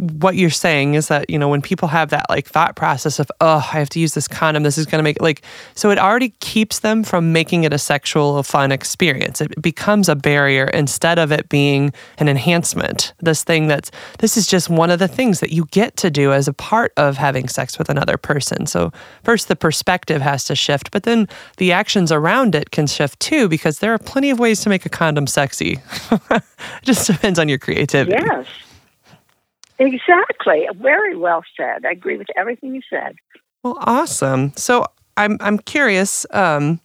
what 0.00 0.36
you're 0.36 0.48
saying 0.48 0.94
is 0.94 1.08
that, 1.08 1.28
you 1.28 1.38
know, 1.38 1.48
when 1.48 1.60
people 1.60 1.86
have 1.88 2.08
that 2.10 2.24
like 2.30 2.46
thought 2.46 2.76
process 2.76 3.18
of, 3.18 3.30
oh, 3.42 3.56
I 3.56 3.78
have 3.78 3.90
to 3.90 4.00
use 4.00 4.14
this 4.14 4.26
condom, 4.26 4.62
this 4.62 4.78
is 4.78 4.86
going 4.86 4.98
to 4.98 5.02
make 5.02 5.20
like, 5.20 5.42
so 5.74 5.90
it 5.90 5.98
already 5.98 6.30
keeps 6.40 6.78
them 6.78 7.04
from 7.04 7.30
making 7.30 7.64
it 7.64 7.74
a 7.74 7.78
sexual 7.78 8.42
fun 8.42 8.72
experience. 8.72 9.42
It 9.42 9.60
becomes 9.60 10.08
a 10.08 10.16
barrier 10.16 10.64
instead 10.64 11.18
of 11.18 11.30
it 11.30 11.50
being 11.50 11.92
an 12.16 12.26
enhancement. 12.26 13.12
This 13.20 13.44
thing 13.44 13.66
that's, 13.66 13.90
this 14.20 14.38
is 14.38 14.46
just 14.46 14.70
one 14.70 14.90
of 14.90 14.98
the 14.98 15.08
things 15.08 15.40
that 15.40 15.52
you 15.52 15.66
get 15.66 15.94
to 15.98 16.10
do 16.10 16.32
as 16.32 16.48
a 16.48 16.54
part 16.54 16.94
of 16.96 17.18
having 17.18 17.48
sex 17.48 17.78
with 17.78 17.90
another 17.90 18.16
person. 18.16 18.66
So, 18.66 18.92
first, 19.24 19.48
the 19.48 19.56
perspective 19.56 20.22
has 20.22 20.44
to 20.44 20.56
shift, 20.56 20.90
but 20.90 21.02
then 21.02 21.28
the 21.58 21.70
actions 21.70 22.10
around 22.10 22.54
it 22.54 22.70
can 22.70 22.86
shift 22.86 23.20
too, 23.20 23.46
because 23.46 23.80
there 23.80 23.92
are 23.92 23.98
plenty 23.98 24.30
of 24.30 24.38
ways 24.38 24.60
to 24.62 24.70
make 24.70 24.86
a 24.86 24.88
condom 24.88 25.26
sexy. 25.26 25.80
It 26.82 26.84
just 26.86 27.06
depends 27.06 27.38
on 27.38 27.48
your 27.48 27.58
creativity. 27.58 28.16
Yes. 28.20 28.46
Exactly. 29.78 30.66
Very 30.76 31.16
well 31.16 31.42
said. 31.56 31.84
I 31.86 31.92
agree 31.92 32.16
with 32.16 32.26
everything 32.36 32.74
you 32.74 32.82
said. 32.90 33.14
Well, 33.62 33.78
awesome. 33.80 34.52
So 34.56 34.84
I'm 35.16 35.36
I'm 35.40 35.58
curious. 35.58 36.26
Um, 36.30 36.80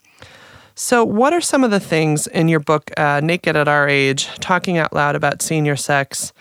so, 0.76 1.04
what 1.04 1.34
are 1.34 1.42
some 1.42 1.64
of 1.64 1.70
the 1.70 1.80
things 1.80 2.26
in 2.28 2.48
your 2.48 2.60
book, 2.60 2.90
uh, 2.98 3.22
Naked 3.24 3.56
at 3.56 3.68
Our 3.68 3.88
Age, 3.88 4.28
talking 4.40 4.80
out 4.80 4.92
loud 4.92 5.16
about 5.16 5.42
senior 5.42 5.76
sex? 5.76 6.34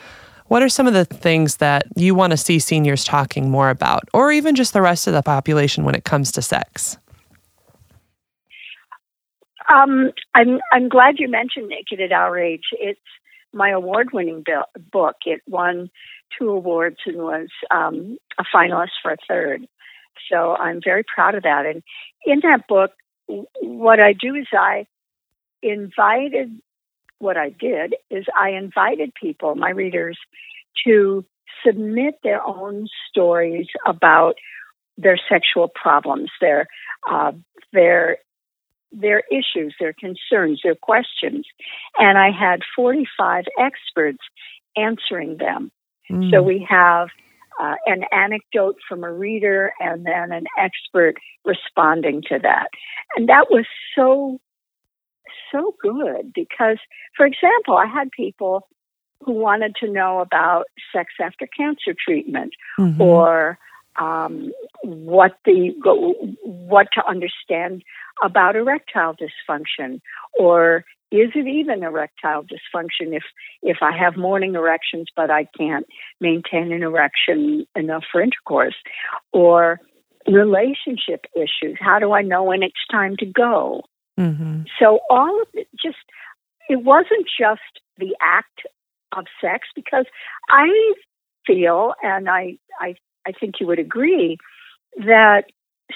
What 0.46 0.62
are 0.62 0.70
some 0.70 0.86
of 0.86 0.94
the 0.94 1.04
things 1.04 1.56
that 1.56 1.84
you 1.96 2.14
want 2.14 2.30
to 2.30 2.36
see 2.36 2.58
seniors 2.58 3.04
talking 3.04 3.50
more 3.50 3.68
about, 3.68 4.08
or 4.14 4.32
even 4.32 4.54
just 4.54 4.72
the 4.72 4.82
rest 4.82 5.06
of 5.06 5.12
the 5.12 5.22
population 5.22 5.84
when 5.84 5.94
it 5.94 6.04
comes 6.04 6.32
to 6.32 6.42
sex? 6.42 6.96
Um, 9.68 10.12
I'm 10.34 10.60
I'm 10.72 10.88
glad 10.88 11.16
you 11.18 11.28
mentioned 11.28 11.68
Naked 11.68 12.00
at 12.00 12.12
Our 12.12 12.38
Age. 12.38 12.64
It's 12.72 13.00
my 13.52 13.70
award-winning 13.70 14.44
book. 14.90 15.16
It 15.26 15.40
won 15.46 15.90
two 16.38 16.50
awards 16.50 16.98
and 17.06 17.18
was 17.18 17.48
um, 17.70 18.18
a 18.38 18.44
finalist 18.54 18.92
for 19.02 19.12
a 19.12 19.16
third. 19.28 19.66
So 20.30 20.54
I'm 20.56 20.80
very 20.82 21.04
proud 21.04 21.34
of 21.34 21.42
that. 21.42 21.66
And 21.66 21.82
in 22.24 22.40
that 22.42 22.66
book, 22.68 22.92
what 23.60 24.00
I 24.00 24.12
do 24.12 24.34
is 24.34 24.46
I 24.52 24.86
invited, 25.62 26.60
what 27.18 27.36
I 27.36 27.50
did 27.50 27.94
is 28.10 28.26
I 28.38 28.50
invited 28.50 29.12
people, 29.14 29.54
my 29.54 29.70
readers, 29.70 30.18
to 30.84 31.24
submit 31.64 32.14
their 32.22 32.42
own 32.44 32.88
stories 33.08 33.68
about 33.86 34.34
their 34.98 35.18
sexual 35.28 35.68
problems, 35.68 36.30
their 36.40 36.66
uh, 37.10 37.32
their 37.72 38.18
their 38.92 39.22
issues, 39.30 39.74
their 39.80 39.94
concerns, 39.94 40.60
their 40.62 40.74
questions. 40.74 41.46
And 41.98 42.18
I 42.18 42.30
had 42.30 42.60
45 42.76 43.44
experts 43.58 44.18
answering 44.76 45.38
them. 45.38 45.70
Mm. 46.10 46.30
So 46.30 46.42
we 46.42 46.66
have 46.68 47.08
uh, 47.60 47.74
an 47.86 48.04
anecdote 48.12 48.76
from 48.88 49.04
a 49.04 49.12
reader 49.12 49.72
and 49.80 50.04
then 50.06 50.32
an 50.32 50.44
expert 50.58 51.14
responding 51.44 52.22
to 52.28 52.38
that. 52.42 52.68
And 53.16 53.28
that 53.28 53.46
was 53.50 53.66
so, 53.96 54.38
so 55.50 55.74
good 55.80 56.32
because, 56.34 56.78
for 57.16 57.26
example, 57.26 57.76
I 57.76 57.86
had 57.86 58.10
people 58.10 58.68
who 59.24 59.32
wanted 59.32 59.76
to 59.76 59.90
know 59.90 60.20
about 60.20 60.64
sex 60.94 61.12
after 61.20 61.46
cancer 61.46 61.94
treatment 61.98 62.52
mm-hmm. 62.78 63.00
or 63.00 63.58
um, 64.00 64.52
what 64.82 65.32
the 65.44 65.70
what 66.42 66.88
to 66.94 67.06
understand 67.06 67.82
about 68.22 68.56
erectile 68.56 69.14
dysfunction? 69.14 70.00
Or 70.38 70.84
is 71.10 71.30
it 71.34 71.46
even 71.46 71.82
erectile 71.82 72.42
dysfunction 72.42 73.14
if 73.14 73.24
if 73.62 73.78
I 73.82 73.96
have 73.96 74.16
morning 74.16 74.54
erections 74.54 75.08
but 75.14 75.30
I 75.30 75.46
can't 75.56 75.86
maintain 76.20 76.72
an 76.72 76.82
erection 76.82 77.66
enough 77.76 78.04
for 78.10 78.20
intercourse? 78.20 78.76
Or 79.32 79.80
relationship 80.28 81.26
issues. 81.34 81.78
How 81.80 81.98
do 81.98 82.12
I 82.12 82.22
know 82.22 82.44
when 82.44 82.62
it's 82.62 82.74
time 82.90 83.16
to 83.18 83.26
go? 83.26 83.82
Mm-hmm. 84.20 84.64
so 84.78 84.98
all 85.08 85.40
of 85.40 85.48
it 85.54 85.68
just 85.82 85.96
it 86.68 86.84
wasn't 86.84 87.26
just 87.26 87.80
the 87.96 88.14
act 88.20 88.60
of 89.16 89.24
sex 89.40 89.68
because 89.74 90.04
I 90.50 90.68
feel 91.46 91.94
and 92.02 92.28
I 92.28 92.58
I 92.78 92.96
I 93.26 93.32
think 93.32 93.56
you 93.60 93.66
would 93.66 93.78
agree 93.78 94.38
that 94.96 95.44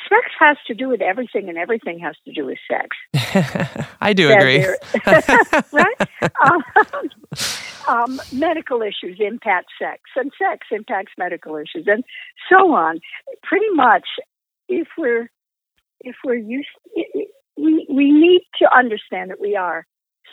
sex 0.09 0.27
has 0.39 0.57
to 0.67 0.75
do 0.75 0.89
with 0.89 1.01
everything 1.01 1.49
and 1.49 1.59
everything 1.59 1.99
has 1.99 2.17
to 2.25 2.33
do 2.33 2.47
with 2.47 2.59
sex. 2.71 2.97
I 4.01 4.13
do 4.13 4.31
agree. 4.31 4.67
right? 5.73 5.97
Um, 6.45 6.65
um, 7.89 8.21
medical 8.33 8.83
issues 8.83 9.19
impact 9.21 9.69
sex 9.81 10.03
and 10.17 10.31
sex 10.39 10.67
impacts 10.71 11.13
medical 11.19 11.57
issues 11.57 11.87
and 11.87 12.05
so 12.49 12.73
on. 12.75 13.01
Pretty 13.43 13.71
much 13.75 14.07
if 14.69 14.89
we're 14.99 15.31
if 16.01 16.17
we're 16.25 16.35
used 16.35 16.69
we 17.57 17.87
we 17.89 18.11
need 18.11 18.43
to 18.59 18.69
understand 18.77 19.31
that 19.31 19.41
we 19.41 19.57
are 19.57 19.87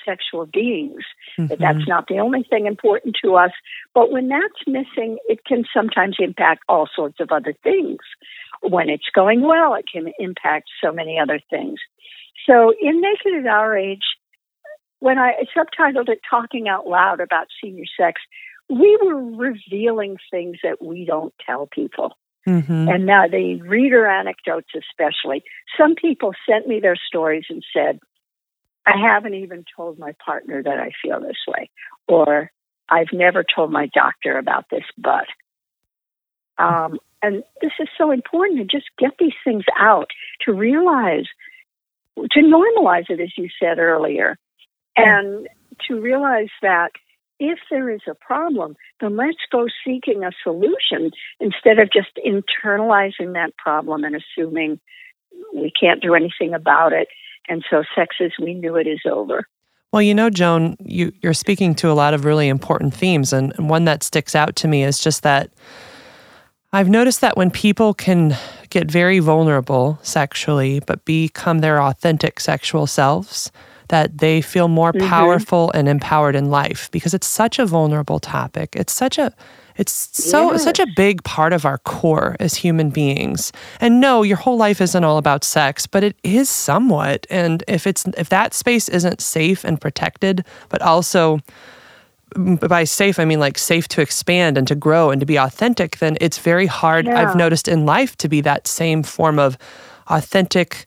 sexual 0.05 0.45
beings. 0.45 1.03
Mm-hmm. 1.37 1.47
That 1.47 1.59
that's 1.59 1.87
not 1.87 2.07
the 2.07 2.19
only 2.19 2.43
thing 2.43 2.65
important 2.65 3.17
to 3.23 3.35
us. 3.35 3.51
But 3.93 4.11
when 4.11 4.29
that's 4.29 4.67
missing, 4.67 5.17
it 5.27 5.45
can 5.45 5.63
sometimes 5.73 6.17
impact 6.19 6.63
all 6.67 6.87
sorts 6.93 7.19
of 7.19 7.31
other 7.31 7.53
things. 7.63 7.99
When 8.61 8.89
it's 8.89 9.09
going 9.13 9.41
well, 9.41 9.75
it 9.75 9.85
can 9.91 10.11
impact 10.19 10.69
so 10.83 10.91
many 10.91 11.19
other 11.19 11.39
things. 11.49 11.79
So 12.47 12.73
in 12.81 13.01
Naked 13.01 13.45
at 13.45 13.47
Our 13.47 13.77
Age, 13.77 14.03
when 14.99 15.19
I 15.19 15.33
subtitled 15.55 16.09
it 16.09 16.19
Talking 16.29 16.67
Out 16.67 16.87
Loud 16.87 17.19
about 17.19 17.47
senior 17.61 17.85
sex, 17.97 18.21
we 18.69 18.97
were 19.01 19.21
revealing 19.21 20.17
things 20.31 20.57
that 20.63 20.81
we 20.81 21.05
don't 21.05 21.33
tell 21.45 21.67
people. 21.67 22.17
Mm-hmm. 22.47 22.89
And 22.89 23.05
now 23.05 23.27
the 23.27 23.61
reader 23.61 24.05
anecdotes, 24.05 24.69
especially. 24.75 25.43
Some 25.77 25.95
people 25.95 26.33
sent 26.49 26.67
me 26.67 26.79
their 26.79 26.95
stories 26.95 27.45
and 27.49 27.63
said, 27.73 27.99
I 28.85 28.97
haven't 28.97 29.35
even 29.35 29.63
told 29.75 29.97
my 29.97 30.13
partner 30.25 30.61
that 30.61 30.79
I 30.79 30.91
feel 31.01 31.19
this 31.21 31.37
way, 31.47 31.69
or 32.07 32.51
I've 32.89 33.13
never 33.13 33.43
told 33.43 33.71
my 33.71 33.87
doctor 33.93 34.37
about 34.37 34.65
this, 34.69 34.83
but. 34.97 35.25
Um, 36.59 36.99
and 37.23 37.43
this 37.61 37.71
is 37.79 37.87
so 37.97 38.11
important 38.11 38.59
to 38.59 38.77
just 38.77 38.89
get 38.99 39.11
these 39.17 39.33
things 39.43 39.63
out, 39.79 40.11
to 40.41 40.53
realize, 40.53 41.25
to 42.17 42.39
normalize 42.41 43.09
it, 43.09 43.21
as 43.21 43.31
you 43.37 43.47
said 43.59 43.79
earlier, 43.79 44.37
and 44.97 45.47
to 45.87 45.99
realize 45.99 46.49
that 46.61 46.91
if 47.39 47.59
there 47.71 47.89
is 47.89 48.01
a 48.07 48.13
problem, 48.13 48.75
then 49.01 49.15
let's 49.15 49.37
go 49.51 49.67
seeking 49.85 50.23
a 50.23 50.31
solution 50.43 51.11
instead 51.39 51.79
of 51.79 51.89
just 51.91 52.09
internalizing 52.25 53.33
that 53.33 53.55
problem 53.57 54.03
and 54.03 54.15
assuming 54.15 54.79
we 55.53 55.71
can't 55.71 56.01
do 56.01 56.13
anything 56.13 56.53
about 56.53 56.93
it 56.93 57.07
and 57.47 57.63
so 57.69 57.83
sex 57.95 58.17
as 58.19 58.31
we 58.39 58.53
knew 58.53 58.75
it 58.75 58.87
is 58.87 59.01
over. 59.09 59.47
Well, 59.91 60.01
you 60.01 60.15
know, 60.15 60.29
Joan, 60.31 60.75
you, 60.79 61.11
you're 61.21 61.35
speaking 61.35 61.75
to 61.75 61.91
a 61.91 61.93
lot 61.93 62.15
of 62.15 62.25
really 62.25 62.47
important 62.47 62.95
themes. 62.95 63.31
And, 63.31 63.53
and 63.57 63.69
one 63.69 63.85
that 63.85 64.01
sticks 64.01 64.35
out 64.35 64.55
to 64.57 64.67
me 64.67 64.83
is 64.83 64.99
just 64.99 65.21
that 65.21 65.51
I've 66.71 66.89
noticed 66.89 67.21
that 67.21 67.37
when 67.37 67.51
people 67.51 67.93
can 67.93 68.35
get 68.71 68.89
very 68.89 69.19
vulnerable 69.19 69.99
sexually, 70.01 70.79
but 70.79 71.05
become 71.05 71.59
their 71.59 71.79
authentic 71.79 72.39
sexual 72.39 72.87
selves, 72.87 73.51
that 73.89 74.17
they 74.17 74.41
feel 74.41 74.67
more 74.67 74.91
mm-hmm. 74.91 75.07
powerful 75.07 75.69
and 75.75 75.87
empowered 75.87 76.35
in 76.35 76.49
life 76.49 76.89
because 76.89 77.13
it's 77.13 77.27
such 77.27 77.59
a 77.59 77.65
vulnerable 77.67 78.19
topic. 78.19 78.75
It's 78.75 78.93
such 78.93 79.19
a 79.19 79.31
it's 79.75 79.91
so 79.91 80.51
yes. 80.51 80.63
such 80.63 80.79
a 80.79 80.87
big 80.95 81.23
part 81.23 81.53
of 81.53 81.65
our 81.65 81.79
core 81.79 82.35
as 82.39 82.55
human 82.55 82.89
beings. 82.89 83.51
And 83.79 83.99
no, 83.99 84.21
your 84.21 84.37
whole 84.37 84.57
life 84.57 84.81
isn't 84.81 85.03
all 85.03 85.17
about 85.17 85.43
sex, 85.43 85.87
but 85.87 86.03
it 86.03 86.15
is 86.23 86.49
somewhat. 86.49 87.25
And 87.29 87.63
if 87.67 87.87
it's 87.87 88.05
if 88.17 88.29
that 88.29 88.53
space 88.53 88.89
isn't 88.89 89.21
safe 89.21 89.63
and 89.63 89.79
protected, 89.79 90.45
but 90.69 90.81
also 90.81 91.39
by 92.35 92.83
safe 92.83 93.19
I 93.19 93.25
mean 93.25 93.39
like 93.39 93.57
safe 93.57 93.87
to 93.89 94.01
expand 94.01 94.57
and 94.57 94.67
to 94.67 94.75
grow 94.75 95.09
and 95.11 95.19
to 95.19 95.25
be 95.25 95.37
authentic, 95.37 95.97
then 95.97 96.17
it's 96.21 96.37
very 96.37 96.65
hard 96.65 97.05
yeah. 97.05 97.21
I've 97.21 97.35
noticed 97.35 97.67
in 97.67 97.85
life 97.85 98.15
to 98.17 98.29
be 98.29 98.41
that 98.41 98.67
same 98.67 99.03
form 99.03 99.39
of 99.39 99.57
authentic 100.07 100.85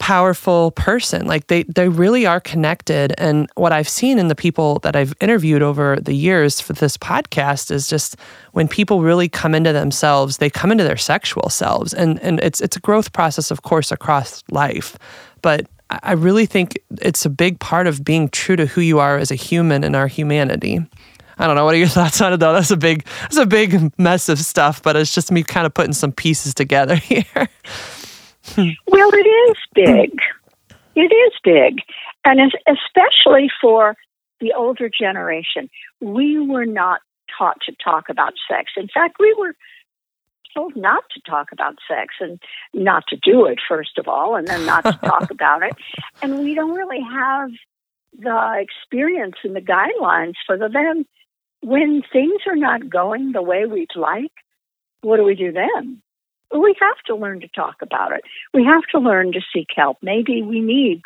powerful 0.00 0.72
person. 0.72 1.26
Like 1.26 1.46
they 1.46 1.62
they 1.64 1.88
really 1.88 2.26
are 2.26 2.40
connected. 2.40 3.14
And 3.18 3.48
what 3.54 3.72
I've 3.72 3.88
seen 3.88 4.18
in 4.18 4.26
the 4.26 4.34
people 4.34 4.80
that 4.80 4.96
I've 4.96 5.14
interviewed 5.20 5.62
over 5.62 5.96
the 6.00 6.14
years 6.14 6.60
for 6.60 6.72
this 6.72 6.96
podcast 6.96 7.70
is 7.70 7.86
just 7.86 8.16
when 8.52 8.66
people 8.66 9.02
really 9.02 9.28
come 9.28 9.54
into 9.54 9.72
themselves, 9.72 10.38
they 10.38 10.50
come 10.50 10.72
into 10.72 10.84
their 10.84 10.96
sexual 10.96 11.48
selves. 11.50 11.94
And 11.94 12.18
and 12.20 12.40
it's 12.40 12.60
it's 12.60 12.76
a 12.76 12.80
growth 12.80 13.12
process, 13.12 13.50
of 13.50 13.62
course, 13.62 13.92
across 13.92 14.42
life. 14.50 14.96
But 15.42 15.66
I 15.90 16.12
really 16.12 16.46
think 16.46 16.78
it's 17.02 17.26
a 17.26 17.30
big 17.30 17.60
part 17.60 17.86
of 17.86 18.02
being 18.02 18.28
true 18.30 18.56
to 18.56 18.66
who 18.66 18.80
you 18.80 18.98
are 19.00 19.18
as 19.18 19.30
a 19.30 19.34
human 19.34 19.84
and 19.84 19.94
our 19.94 20.06
humanity. 20.06 20.80
I 21.36 21.46
don't 21.46 21.56
know. 21.56 21.64
What 21.64 21.74
are 21.74 21.78
your 21.78 21.88
thoughts 21.98 22.20
on 22.22 22.32
it 22.32 22.38
though? 22.38 22.54
That's 22.54 22.70
a 22.70 22.76
big 22.76 23.04
that's 23.20 23.36
a 23.36 23.46
big 23.46 23.92
mess 23.98 24.30
of 24.30 24.38
stuff, 24.38 24.82
but 24.82 24.96
it's 24.96 25.14
just 25.14 25.30
me 25.30 25.42
kind 25.42 25.66
of 25.66 25.74
putting 25.74 25.92
some 25.92 26.10
pieces 26.10 26.54
together 26.54 26.96
here. 27.10 27.48
well, 28.86 29.10
it 29.12 29.26
is 29.26 29.56
big. 29.74 30.20
It 30.94 31.12
is 31.12 31.32
big. 31.44 31.80
And 32.24 32.40
especially 32.66 33.50
for 33.60 33.96
the 34.40 34.52
older 34.52 34.88
generation, 34.88 35.70
we 36.00 36.38
were 36.38 36.66
not 36.66 37.00
taught 37.36 37.58
to 37.66 37.72
talk 37.82 38.08
about 38.08 38.32
sex. 38.48 38.72
In 38.76 38.88
fact, 38.92 39.16
we 39.20 39.34
were 39.38 39.54
told 40.54 40.74
not 40.74 41.04
to 41.14 41.20
talk 41.28 41.52
about 41.52 41.76
sex 41.88 42.14
and 42.20 42.40
not 42.74 43.04
to 43.08 43.16
do 43.16 43.46
it, 43.46 43.58
first 43.68 43.98
of 43.98 44.08
all, 44.08 44.36
and 44.36 44.48
then 44.48 44.66
not 44.66 44.84
to 44.84 44.92
talk 45.04 45.30
about 45.30 45.62
it. 45.62 45.74
And 46.22 46.40
we 46.40 46.54
don't 46.54 46.74
really 46.74 47.00
have 47.00 47.50
the 48.18 48.58
experience 48.60 49.36
and 49.44 49.54
the 49.54 49.60
guidelines 49.60 50.34
for 50.46 50.56
the 50.56 50.68
then. 50.68 51.06
When 51.62 52.02
things 52.12 52.40
are 52.46 52.56
not 52.56 52.88
going 52.88 53.32
the 53.32 53.42
way 53.42 53.66
we'd 53.66 53.94
like, 53.94 54.32
what 55.02 55.18
do 55.18 55.24
we 55.24 55.34
do 55.34 55.52
then? 55.52 56.02
We 56.52 56.74
have 56.80 56.96
to 57.06 57.14
learn 57.14 57.40
to 57.40 57.48
talk 57.48 57.76
about 57.82 58.12
it. 58.12 58.22
We 58.52 58.64
have 58.64 58.82
to 58.92 58.98
learn 58.98 59.32
to 59.32 59.40
seek 59.52 59.68
help. 59.74 59.98
Maybe 60.02 60.42
we 60.42 60.60
need 60.60 61.02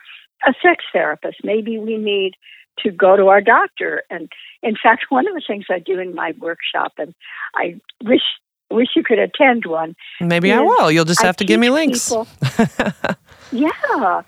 a 0.47 0.55
sex 0.63 0.85
therapist. 0.93 1.39
Maybe 1.45 1.79
we 1.79 1.97
need 1.97 2.35
to 2.81 2.91
go 2.91 3.17
to 3.17 3.29
our 3.29 3.41
doctor. 3.41 4.03
And 4.11 4.31
in 4.63 4.75
fact, 4.81 5.07
one 5.09 5.29
of 5.29 5.35
the 5.35 5.43
things 5.47 5.67
I 5.71 5.79
do 5.79 5.99
in 5.99 6.15
my 6.15 6.35
workshop, 6.39 6.93
and 6.99 7.15
I 7.55 7.81
wish 8.03 8.23
wish 8.71 8.89
you 8.97 9.05
could 9.05 9.19
attend 9.19 9.67
one. 9.67 9.95
Maybe 10.21 10.53
I 10.53 10.61
will. 10.61 10.91
You'll 10.91 11.05
just 11.05 11.23
have 11.23 11.37
I 11.37 11.39
to 11.39 11.45
give 11.45 11.61
me 11.61 11.71
links. 11.71 12.09
People, 12.09 12.27
yeah, 13.53 14.23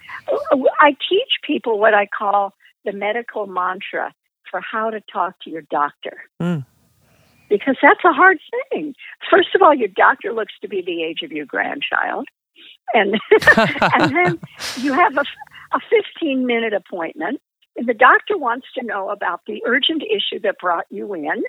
I 0.80 0.96
teach 1.08 1.32
people 1.42 1.80
what 1.80 1.94
I 1.94 2.06
call 2.06 2.52
the 2.84 2.92
medical 2.92 3.46
mantra 3.46 4.14
for 4.48 4.60
how 4.60 4.90
to 4.90 5.00
talk 5.12 5.34
to 5.42 5.50
your 5.50 5.62
doctor. 5.62 6.22
Mm 6.40 6.64
because 7.48 7.76
that's 7.82 8.04
a 8.04 8.12
hard 8.12 8.38
thing. 8.70 8.94
First 9.30 9.54
of 9.54 9.62
all, 9.62 9.74
your 9.74 9.88
doctor 9.88 10.32
looks 10.32 10.54
to 10.62 10.68
be 10.68 10.82
the 10.82 11.02
age 11.02 11.22
of 11.22 11.32
your 11.32 11.46
grandchild. 11.46 12.28
And, 12.94 13.20
and 13.56 14.16
then 14.16 14.40
you 14.78 14.92
have 14.92 15.16
a, 15.16 15.24
a 15.72 15.80
15 16.18 16.46
minute 16.46 16.72
appointment. 16.72 17.40
And 17.76 17.86
the 17.86 17.94
doctor 17.94 18.38
wants 18.38 18.66
to 18.78 18.84
know 18.84 19.10
about 19.10 19.40
the 19.46 19.62
urgent 19.66 20.02
issue 20.02 20.40
that 20.42 20.58
brought 20.58 20.86
you 20.90 21.12
in 21.14 21.42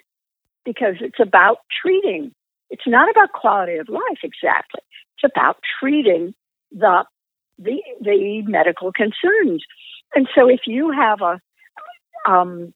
because 0.65 0.95
it's 0.99 1.19
about 1.21 1.59
treating. 1.81 2.33
It's 2.69 2.85
not 2.85 3.09
about 3.09 3.31
quality 3.31 3.77
of 3.77 3.87
life 3.87 4.19
exactly. 4.23 4.81
It's 5.15 5.31
about 5.33 5.57
treating 5.79 6.33
the 6.71 7.05
the 7.57 7.81
the 8.01 8.41
medical 8.45 8.91
concerns. 8.91 9.63
And 10.13 10.27
so 10.35 10.49
if 10.49 10.61
you 10.67 10.91
have 10.91 11.21
a 11.21 11.39
um, 12.29 12.73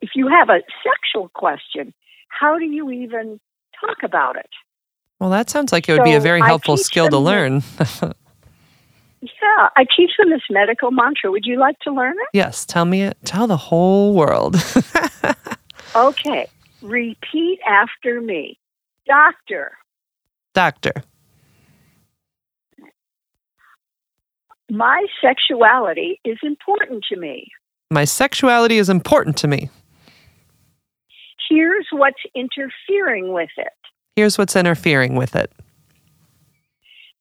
if 0.00 0.10
you 0.14 0.28
have 0.28 0.48
a 0.48 0.60
sexual 0.82 1.28
question, 1.34 1.92
how 2.38 2.58
do 2.58 2.64
you 2.64 2.90
even 2.90 3.40
talk 3.80 3.98
about 4.02 4.36
it? 4.36 4.50
Well, 5.20 5.30
that 5.30 5.48
sounds 5.50 5.72
like 5.72 5.88
it 5.88 5.92
would 5.92 6.00
so 6.00 6.04
be 6.04 6.14
a 6.14 6.20
very 6.20 6.40
helpful 6.40 6.76
skill 6.76 7.08
to 7.08 7.18
learn. 7.18 7.62
yeah, 9.20 9.68
I 9.76 9.86
teach 9.96 10.10
them 10.18 10.30
this 10.30 10.42
medical 10.50 10.90
mantra. 10.90 11.30
Would 11.30 11.46
you 11.46 11.58
like 11.58 11.78
to 11.80 11.92
learn 11.92 12.12
it? 12.12 12.28
Yes, 12.32 12.66
tell 12.66 12.84
me 12.84 13.02
it. 13.02 13.16
Tell 13.24 13.46
the 13.46 13.56
whole 13.56 14.14
world. 14.14 14.56
okay, 15.96 16.46
repeat 16.82 17.60
after 17.66 18.20
me. 18.20 18.58
Doctor. 19.06 19.72
Doctor. 20.52 20.92
My 24.70 25.06
sexuality 25.22 26.20
is 26.24 26.38
important 26.42 27.04
to 27.10 27.16
me. 27.16 27.48
My 27.90 28.04
sexuality 28.04 28.78
is 28.78 28.88
important 28.88 29.36
to 29.38 29.48
me. 29.48 29.70
Here's 31.48 31.86
what's 31.92 32.20
interfering 32.34 33.32
with 33.32 33.50
it. 33.56 33.72
Here's 34.16 34.38
what's 34.38 34.56
interfering 34.56 35.14
with 35.16 35.34
it. 35.36 35.50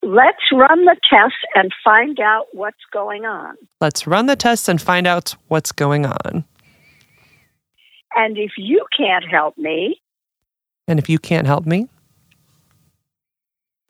Let's 0.01 0.43
run 0.51 0.85
the 0.85 0.97
test 1.09 1.35
and 1.55 1.71
find 1.83 2.19
out 2.19 2.47
what's 2.51 2.83
going 2.91 3.25
on. 3.25 3.55
Let's 3.79 4.05
run 4.05 4.25
the 4.25 4.35
test 4.35 4.67
and 4.67 4.81
find 4.81 5.07
out 5.07 5.35
what's 5.47 5.71
going 5.71 6.05
on. 6.05 6.43
And 8.15 8.37
if 8.37 8.51
you 8.57 8.85
can't 8.95 9.25
help 9.29 9.57
me, 9.57 10.01
And 10.87 10.99
if 10.99 11.09
you 11.09 11.17
can't 11.19 11.47
help 11.47 11.65
me, 11.65 11.87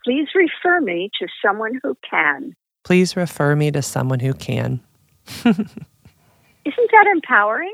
please 0.05 0.27
refer 0.35 0.79
me 0.81 1.09
to 1.19 1.27
someone 1.43 1.79
who 1.81 1.97
can. 2.09 2.55
please 2.83 3.15
refer 3.15 3.55
me 3.55 3.71
to 3.71 3.81
someone 3.81 4.19
who 4.19 4.33
can. 4.33 4.81
Isn't 5.45 5.57
that 6.65 7.07
empowering? 7.11 7.73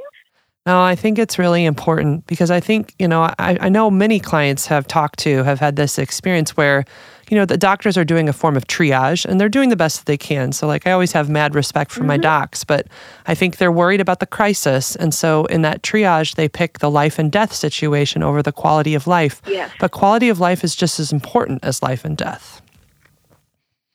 No, 0.66 0.82
I 0.82 0.96
think 0.96 1.18
it's 1.18 1.40
really 1.40 1.66
important 1.66 2.28
because 2.28 2.52
I 2.52 2.60
think, 2.60 2.94
you 3.00 3.08
know, 3.08 3.24
I, 3.24 3.58
I 3.60 3.70
know 3.70 3.90
many 3.90 4.20
clients 4.20 4.68
have 4.68 4.88
talked 4.88 5.20
to 5.20 5.44
have 5.44 5.60
had 5.60 5.78
this 5.78 5.98
experience 5.98 6.56
where, 6.58 6.86
you 7.30 7.38
know, 7.38 7.46
the 7.46 7.58
doctors 7.58 7.98
are 7.98 8.04
doing 8.04 8.28
a 8.28 8.34
form 8.34 8.58
of 8.58 8.68
triage 8.68 9.26
and 9.26 9.40
they're 9.40 9.50
doing 9.50 9.70
the 9.70 9.76
best 9.76 10.00
that 10.00 10.06
they 10.06 10.18
can. 10.18 10.52
So, 10.52 10.68
like, 10.68 10.86
I 10.86 10.92
always 10.92 11.12
have 11.14 11.30
mad 11.30 11.56
respect 11.56 11.92
for 11.92 12.04
my 12.04 12.16
mm-hmm. 12.16 12.24
docs, 12.24 12.64
but 12.64 12.88
I 13.26 13.36
think 13.36 13.58
they're 13.58 13.72
worried 13.72 14.02
about 14.02 14.20
the 14.20 14.26
crisis. 14.26 14.96
And 14.96 15.14
so, 15.14 15.46
in 15.46 15.62
that 15.62 15.82
triage, 15.82 16.36
they 16.36 16.50
pick 16.50 16.80
the 16.80 16.92
life 16.92 17.18
and 17.18 17.32
death 17.32 17.54
situation 17.54 18.22
over 18.22 18.44
the 18.44 18.52
quality 18.52 18.96
of 18.96 19.08
life. 19.08 19.42
Yes. 19.48 19.72
But 19.80 19.92
quality 19.92 20.30
of 20.30 20.40
life 20.40 20.64
is 20.64 20.76
just 20.76 21.00
as 21.00 21.14
important 21.14 21.64
as 21.64 21.82
life 21.82 22.04
and 22.04 22.18
death. 22.18 22.62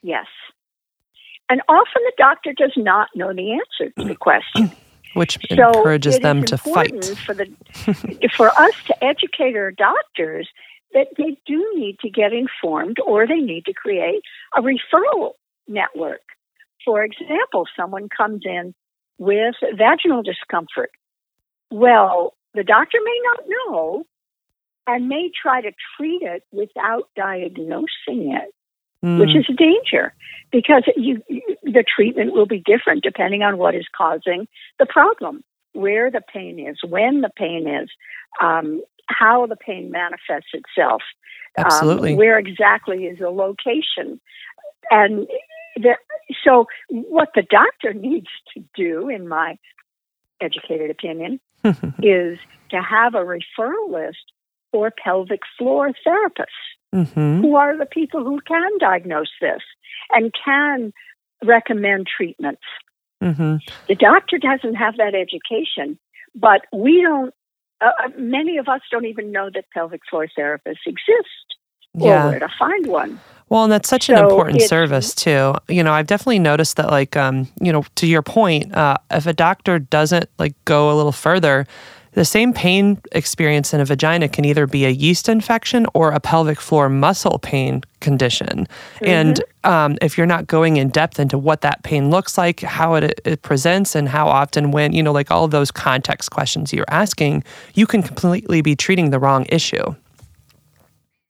Yes. 0.03 0.27
And 1.51 1.61
often 1.69 2.03
the 2.05 2.13
doctor 2.17 2.53
does 2.53 2.73
not 2.77 3.09
know 3.15 3.33
the 3.35 3.53
answer 3.53 3.93
to 3.99 4.09
the 4.09 4.17
question. 4.17 4.73
Which 5.15 5.39
So 5.49 5.69
encourages 5.69 6.19
them 6.19 6.45
to 6.45 6.59
fight. 6.59 7.05
For 7.05 7.35
the 7.35 7.49
for 8.37 8.49
us 8.49 8.75
to 8.87 9.05
educate 9.05 9.57
our 9.57 9.71
doctors 9.71 10.49
that 10.93 11.09
they 11.17 11.37
do 11.47 11.73
need 11.75 11.99
to 12.01 12.11
get 12.11 12.33
informed 12.33 12.99
or 13.05 13.27
they 13.27 13.41
need 13.41 13.65
to 13.67 13.73
create 13.73 14.23
a 14.57 14.63
referral 14.63 15.33
network. 15.67 16.23
For 16.85 17.03
example, 17.03 17.67
someone 17.77 18.09
comes 18.09 18.43
in 18.45 18.75
with 19.19 19.55
vaginal 19.77 20.23
discomfort. 20.23 20.91
Well, 21.71 22.35
the 22.55 22.65
doctor 22.65 22.99
may 23.05 23.21
not 23.25 23.45
know 23.49 24.05
and 24.87 25.09
may 25.09 25.31
try 25.41 25.61
to 25.63 25.73
treat 25.97 26.23
it 26.23 26.45
without 26.53 27.09
diagnosing 27.17 28.33
it 28.33 28.55
which 29.17 29.31
Mm, 29.31 29.41
is 29.41 29.47
a 29.49 29.53
danger 29.53 30.15
because 30.51 30.85
you, 30.97 31.23
the 31.63 31.85
treatment 31.85 32.33
will 32.33 32.47
be 32.47 32.63
different 32.65 33.03
depending 33.03 33.43
on 33.43 33.59
what 33.59 33.75
is 33.75 33.87
causing 33.97 34.49
the 34.79 34.87
problem, 34.87 35.43
where 35.73 36.11
the 36.11 36.21
pain 36.33 36.59
is, 36.59 36.79
when 36.89 37.21
the 37.21 37.31
pain 37.37 37.69
is, 37.69 37.89
um, 38.41 38.83
how 39.07 39.47
the 39.47 39.57
pain 39.57 39.91
manifests 39.91 40.53
itself, 40.55 41.03
um, 41.59 41.67
absolutely. 41.67 42.15
where 42.15 42.39
exactly 42.39 43.05
is 43.05 43.19
the 43.19 43.31
location, 43.31 44.21
and 44.91 45.27
the, 45.77 45.97
so 46.45 46.67
what 46.89 47.31
the 47.35 47.43
doctor 47.43 47.93
needs 47.99 48.29
to 48.55 48.65
do, 48.75 49.09
in 49.09 49.29
my 49.29 49.59
educated 50.41 50.91
opinion, 50.91 51.41
is 52.03 52.39
to 52.71 52.81
have 52.81 53.15
a 53.15 53.25
referral 53.25 53.91
list 53.91 54.33
for 54.73 54.91
pelvic 55.03 55.41
floor 55.59 55.91
therapists 56.07 56.74
hmm 56.95 57.41
who 57.41 57.57
are 57.57 57.77
the 57.77 57.87
people 57.87 58.25
who 58.25 58.41
can 58.47 58.71
diagnose 58.79 59.33
this 59.41 59.63
and 60.11 60.33
can 60.45 60.93
recommend 61.45 62.07
treatments. 62.07 62.63
hmm 63.21 63.57
The 63.89 63.97
doctor 63.97 64.39
doesn't 64.39 64.77
have 64.77 64.97
that 64.97 65.15
education, 65.15 65.99
but 66.35 66.63
we 66.73 67.03
don't, 67.03 67.35
uh, 67.81 67.91
uh, 68.05 68.09
many 68.17 68.59
of 68.59 68.69
us 68.69 68.81
don't 68.91 69.07
even 69.07 69.33
know 69.33 69.51
that 69.53 69.65
pelvic 69.75 70.03
floor 70.09 70.29
therapists 70.39 70.87
exist 70.87 71.47
Yeah. 71.95 72.27
or 72.27 72.31
where 72.31 72.39
to 72.39 72.49
find 72.59 72.87
one. 72.87 73.21
Well, 73.51 73.65
and 73.65 73.73
that's 73.73 73.89
such 73.89 74.09
an 74.09 74.19
important 74.19 74.63
service 74.63 75.15
too. 75.15 75.55
You 75.69 75.83
know, 75.83 75.93
I've 75.93 76.07
definitely 76.07 76.39
noticed 76.39 76.77
that, 76.77 76.91
like, 76.91 77.15
um, 77.17 77.47
you 77.61 77.73
know, 77.73 77.85
to 77.97 78.07
your 78.07 78.23
point, 78.23 78.75
uh, 78.75 78.97
if 79.11 79.27
a 79.27 79.35
doctor 79.35 79.79
doesn't 79.79 80.31
like 80.39 80.55
go 80.65 80.91
a 80.91 80.95
little 80.95 81.13
further, 81.13 81.67
the 82.15 82.25
same 82.25 82.53
pain 82.53 83.01
experience 83.13 83.75
in 83.75 83.81
a 83.81 83.85
vagina 83.85 84.29
can 84.29 84.45
either 84.45 84.67
be 84.67 84.85
a 84.85 84.91
yeast 84.91 85.29
infection 85.29 85.87
or 85.95 86.13
a 86.13 86.21
pelvic 86.21 86.61
floor 86.61 86.89
muscle 86.89 87.39
pain 87.39 87.83
condition. 88.01 88.67
And 89.03 89.43
um, 89.65 89.99
if 90.01 90.17
you're 90.17 90.27
not 90.27 90.47
going 90.47 90.77
in 90.77 90.91
depth 90.91 91.19
into 91.19 91.37
what 91.39 91.61
that 91.63 91.83
pain 91.83 92.11
looks 92.11 92.39
like, 92.39 92.61
how 92.61 92.95
it, 92.95 93.21
it 93.25 93.43
presents, 93.43 93.95
and 93.95 94.09
how 94.09 94.29
often, 94.29 94.71
when, 94.71 94.93
you 94.93 95.03
know, 95.03 95.13
like 95.13 95.31
all 95.31 95.45
of 95.45 95.51
those 95.51 95.71
context 95.71 96.31
questions 96.31 96.73
you're 96.73 96.85
asking, 96.89 97.45
you 97.75 97.87
can 97.87 98.03
completely 98.03 98.63
be 98.63 98.77
treating 98.77 99.11
the 99.11 99.19
wrong 99.19 99.47
issue. 99.49 99.95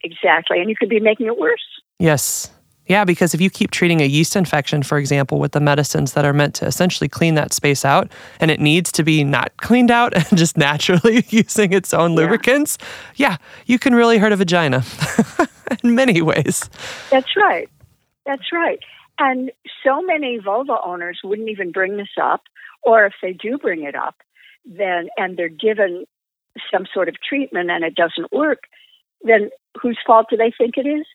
Exactly. 0.02 0.60
And 0.60 0.68
you 0.68 0.76
could 0.76 0.90
be 0.90 1.00
making 1.00 1.26
it 1.26 1.38
worse. 1.38 1.64
Yes. 1.98 2.50
Yeah, 2.86 3.04
because 3.04 3.34
if 3.34 3.40
you 3.40 3.48
keep 3.48 3.70
treating 3.70 4.00
a 4.00 4.06
yeast 4.06 4.36
infection, 4.36 4.82
for 4.82 4.98
example, 4.98 5.38
with 5.38 5.52
the 5.52 5.60
medicines 5.60 6.12
that 6.12 6.24
are 6.24 6.32
meant 6.32 6.54
to 6.56 6.66
essentially 6.66 7.08
clean 7.08 7.34
that 7.34 7.52
space 7.52 7.84
out, 7.84 8.10
and 8.40 8.50
it 8.50 8.60
needs 8.60 8.92
to 8.92 9.02
be 9.02 9.24
not 9.24 9.56
cleaned 9.58 9.90
out 9.90 10.14
and 10.30 10.38
just 10.38 10.56
naturally 10.56 11.24
using 11.30 11.72
its 11.72 11.94
own 11.94 12.14
lubricants, 12.14 12.76
yeah, 13.16 13.36
you 13.66 13.78
can 13.78 13.94
really 13.94 14.18
hurt 14.18 14.32
a 14.32 14.36
vagina 14.36 14.84
in 15.82 15.94
many 15.94 16.20
ways. 16.20 16.68
That's 17.10 17.36
right. 17.36 17.68
That's 18.26 18.52
right. 18.52 18.80
And 19.18 19.52
so 19.84 20.02
many 20.02 20.38
vulva 20.38 20.76
owners 20.84 21.20
wouldn't 21.22 21.48
even 21.48 21.72
bring 21.72 21.96
this 21.96 22.08
up, 22.20 22.42
or 22.82 23.06
if 23.06 23.14
they 23.22 23.32
do 23.32 23.58
bring 23.58 23.84
it 23.84 23.94
up, 23.94 24.16
then 24.64 25.08
and 25.16 25.36
they're 25.36 25.48
given 25.48 26.04
some 26.72 26.86
sort 26.92 27.08
of 27.08 27.16
treatment 27.20 27.70
and 27.70 27.84
it 27.84 27.94
doesn't 27.94 28.32
work, 28.32 28.64
then 29.22 29.50
whose 29.80 29.98
fault 30.06 30.26
do 30.30 30.36
they 30.36 30.52
think 30.56 30.76
it 30.76 30.86
is? 30.86 31.06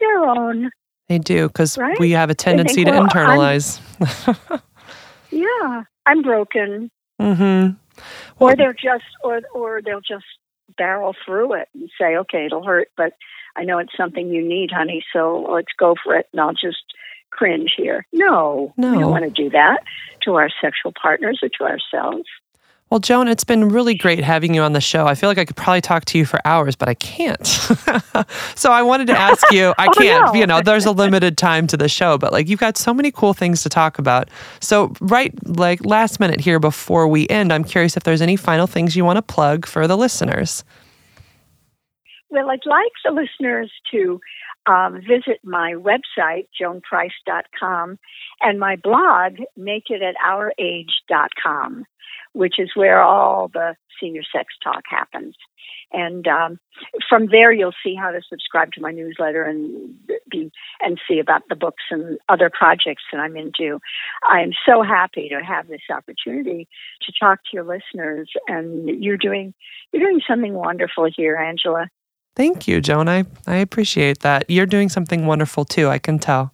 Their 0.00 0.24
own. 0.24 0.70
They 1.08 1.18
do, 1.18 1.46
because 1.48 1.78
Right? 1.78 1.98
we 2.00 2.10
have 2.12 2.30
a 2.30 2.34
tendency 2.34 2.84
think, 2.84 2.88
to 2.88 2.92
well, 2.92 3.02
I'm- 3.02 3.38
internalize. 3.38 4.60
Yeah, 5.30 5.82
I'm 6.06 6.22
broken. 6.22 6.90
hmm 7.20 7.68
Or 8.38 8.54
they're 8.56 8.72
just 8.72 9.04
or 9.24 9.40
or 9.54 9.82
they'll 9.82 10.00
just 10.00 10.24
barrel 10.78 11.14
through 11.24 11.54
it 11.54 11.68
and 11.74 11.90
say, 12.00 12.16
Okay, 12.16 12.46
it'll 12.46 12.62
hurt, 12.64 12.88
but 12.96 13.14
I 13.56 13.64
know 13.64 13.78
it's 13.78 13.96
something 13.96 14.28
you 14.30 14.46
need, 14.46 14.70
honey, 14.70 15.04
so 15.12 15.46
let's 15.50 15.72
go 15.78 15.94
for 16.02 16.14
it 16.14 16.26
and 16.32 16.40
I'll 16.40 16.52
just 16.54 16.82
cringe 17.30 17.74
here. 17.76 18.06
No. 18.12 18.72
no, 18.76 18.92
We 18.92 18.98
don't 18.98 19.10
want 19.10 19.24
to 19.24 19.30
do 19.30 19.50
that 19.50 19.82
to 20.22 20.36
our 20.36 20.48
sexual 20.60 20.92
partners 21.00 21.40
or 21.42 21.48
to 21.58 21.64
ourselves. 21.64 22.28
Well, 22.88 23.00
Joan, 23.00 23.26
it's 23.26 23.42
been 23.42 23.68
really 23.68 23.96
great 23.96 24.22
having 24.22 24.54
you 24.54 24.62
on 24.62 24.72
the 24.72 24.80
show. 24.80 25.08
I 25.08 25.16
feel 25.16 25.28
like 25.28 25.38
I 25.38 25.44
could 25.44 25.56
probably 25.56 25.80
talk 25.80 26.04
to 26.04 26.16
you 26.18 26.24
for 26.24 26.38
hours, 26.44 26.76
but 26.76 26.88
I 26.88 26.94
can't. 26.94 27.44
so 28.54 28.70
I 28.70 28.82
wanted 28.82 29.08
to 29.08 29.18
ask 29.18 29.50
you, 29.50 29.74
I 29.78 29.88
Oh, 29.88 29.92
can't, 29.98 30.26
no. 30.26 30.34
you 30.40 30.46
know, 30.46 30.62
there's 30.62 30.86
a 30.86 30.92
limited 30.92 31.36
time 31.36 31.66
to 31.66 31.76
the 31.76 31.88
show, 31.88 32.16
but 32.16 32.32
like 32.32 32.48
you've 32.48 32.60
got 32.60 32.76
so 32.76 32.94
many 32.94 33.10
cool 33.10 33.34
things 33.34 33.64
to 33.64 33.68
talk 33.68 33.98
about. 33.98 34.28
So, 34.60 34.92
right, 35.00 35.34
like 35.48 35.84
last 35.84 36.20
minute 36.20 36.38
here 36.40 36.60
before 36.60 37.08
we 37.08 37.26
end, 37.28 37.52
I'm 37.52 37.64
curious 37.64 37.96
if 37.96 38.04
there's 38.04 38.22
any 38.22 38.36
final 38.36 38.68
things 38.68 38.94
you 38.94 39.04
want 39.04 39.16
to 39.16 39.22
plug 39.22 39.66
for 39.66 39.88
the 39.88 39.96
listeners. 39.96 40.62
Well, 42.30 42.48
I'd 42.50 42.60
like 42.66 42.92
the 43.04 43.10
listeners 43.10 43.72
to 43.90 44.20
um, 44.66 45.00
visit 45.00 45.40
my 45.42 45.72
website, 45.74 46.46
joanprice.com, 46.60 47.98
and 48.42 48.60
my 48.60 48.76
blog, 48.76 49.38
nakedatourage.com, 49.58 51.84
which 52.36 52.58
is 52.58 52.70
where 52.74 53.00
all 53.00 53.48
the 53.48 53.74
senior 53.98 54.22
sex 54.22 54.54
talk 54.62 54.82
happens. 54.88 55.34
And 55.90 56.26
um, 56.28 56.58
from 57.08 57.28
there, 57.30 57.50
you'll 57.50 57.72
see 57.82 57.94
how 57.94 58.10
to 58.10 58.20
subscribe 58.28 58.72
to 58.72 58.80
my 58.82 58.90
newsletter 58.90 59.42
and 59.44 59.94
be 60.30 60.50
and 60.80 61.00
see 61.08 61.18
about 61.18 61.42
the 61.48 61.56
books 61.56 61.84
and 61.90 62.18
other 62.28 62.50
projects 62.50 63.04
that 63.10 63.18
I'm 63.18 63.36
into. 63.36 63.78
I'm 64.22 64.52
so 64.68 64.82
happy 64.82 65.30
to 65.30 65.42
have 65.42 65.68
this 65.68 65.80
opportunity 65.90 66.68
to 67.02 67.12
talk 67.18 67.38
to 67.44 67.50
your 67.54 67.64
listeners, 67.64 68.28
and 68.48 69.02
you're 69.02 69.16
doing 69.16 69.54
you're 69.92 70.02
doing 70.02 70.20
something 70.28 70.52
wonderful 70.52 71.08
here, 71.16 71.36
Angela. 71.36 71.88
Thank 72.34 72.68
you, 72.68 72.82
Joan. 72.82 73.08
I, 73.08 73.24
I 73.46 73.56
appreciate 73.56 74.20
that. 74.20 74.44
You're 74.50 74.66
doing 74.66 74.90
something 74.90 75.24
wonderful 75.24 75.64
too, 75.64 75.88
I 75.88 75.98
can 75.98 76.18
tell. 76.18 76.52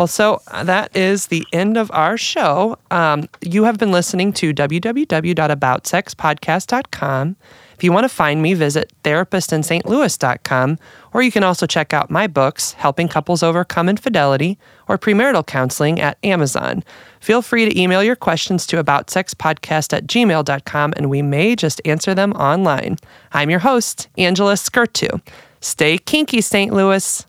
Well, 0.00 0.06
so 0.06 0.40
uh, 0.46 0.64
that 0.64 0.96
is 0.96 1.26
the 1.26 1.46
end 1.52 1.76
of 1.76 1.90
our 1.90 2.16
show. 2.16 2.78
Um, 2.90 3.28
you 3.42 3.64
have 3.64 3.76
been 3.76 3.92
listening 3.92 4.32
to 4.32 4.54
www.aboutsexpodcast.com. 4.54 7.36
If 7.74 7.84
you 7.84 7.92
want 7.92 8.04
to 8.04 8.08
find 8.08 8.40
me, 8.40 8.54
visit 8.54 8.90
therapistinstlouis.com, 9.04 10.78
or 11.12 11.20
you 11.20 11.30
can 11.30 11.44
also 11.44 11.66
check 11.66 11.92
out 11.92 12.10
my 12.10 12.26
books, 12.26 12.72
Helping 12.72 13.08
Couples 13.08 13.42
Overcome 13.42 13.90
Infidelity 13.90 14.58
or 14.88 14.96
Premarital 14.96 15.46
Counseling 15.46 16.00
at 16.00 16.16
Amazon. 16.24 16.82
Feel 17.20 17.42
free 17.42 17.68
to 17.68 17.78
email 17.78 18.02
your 18.02 18.16
questions 18.16 18.66
to 18.68 18.82
aboutsexpodcast 18.82 19.92
at 19.92 20.06
gmail.com, 20.06 20.94
and 20.96 21.10
we 21.10 21.20
may 21.20 21.54
just 21.54 21.82
answer 21.84 22.14
them 22.14 22.32
online. 22.32 22.96
I'm 23.32 23.50
your 23.50 23.58
host, 23.58 24.08
Angela 24.16 24.54
Skurtu. 24.54 25.20
Stay 25.60 25.98
kinky, 25.98 26.40
St. 26.40 26.72
Louis. 26.72 27.26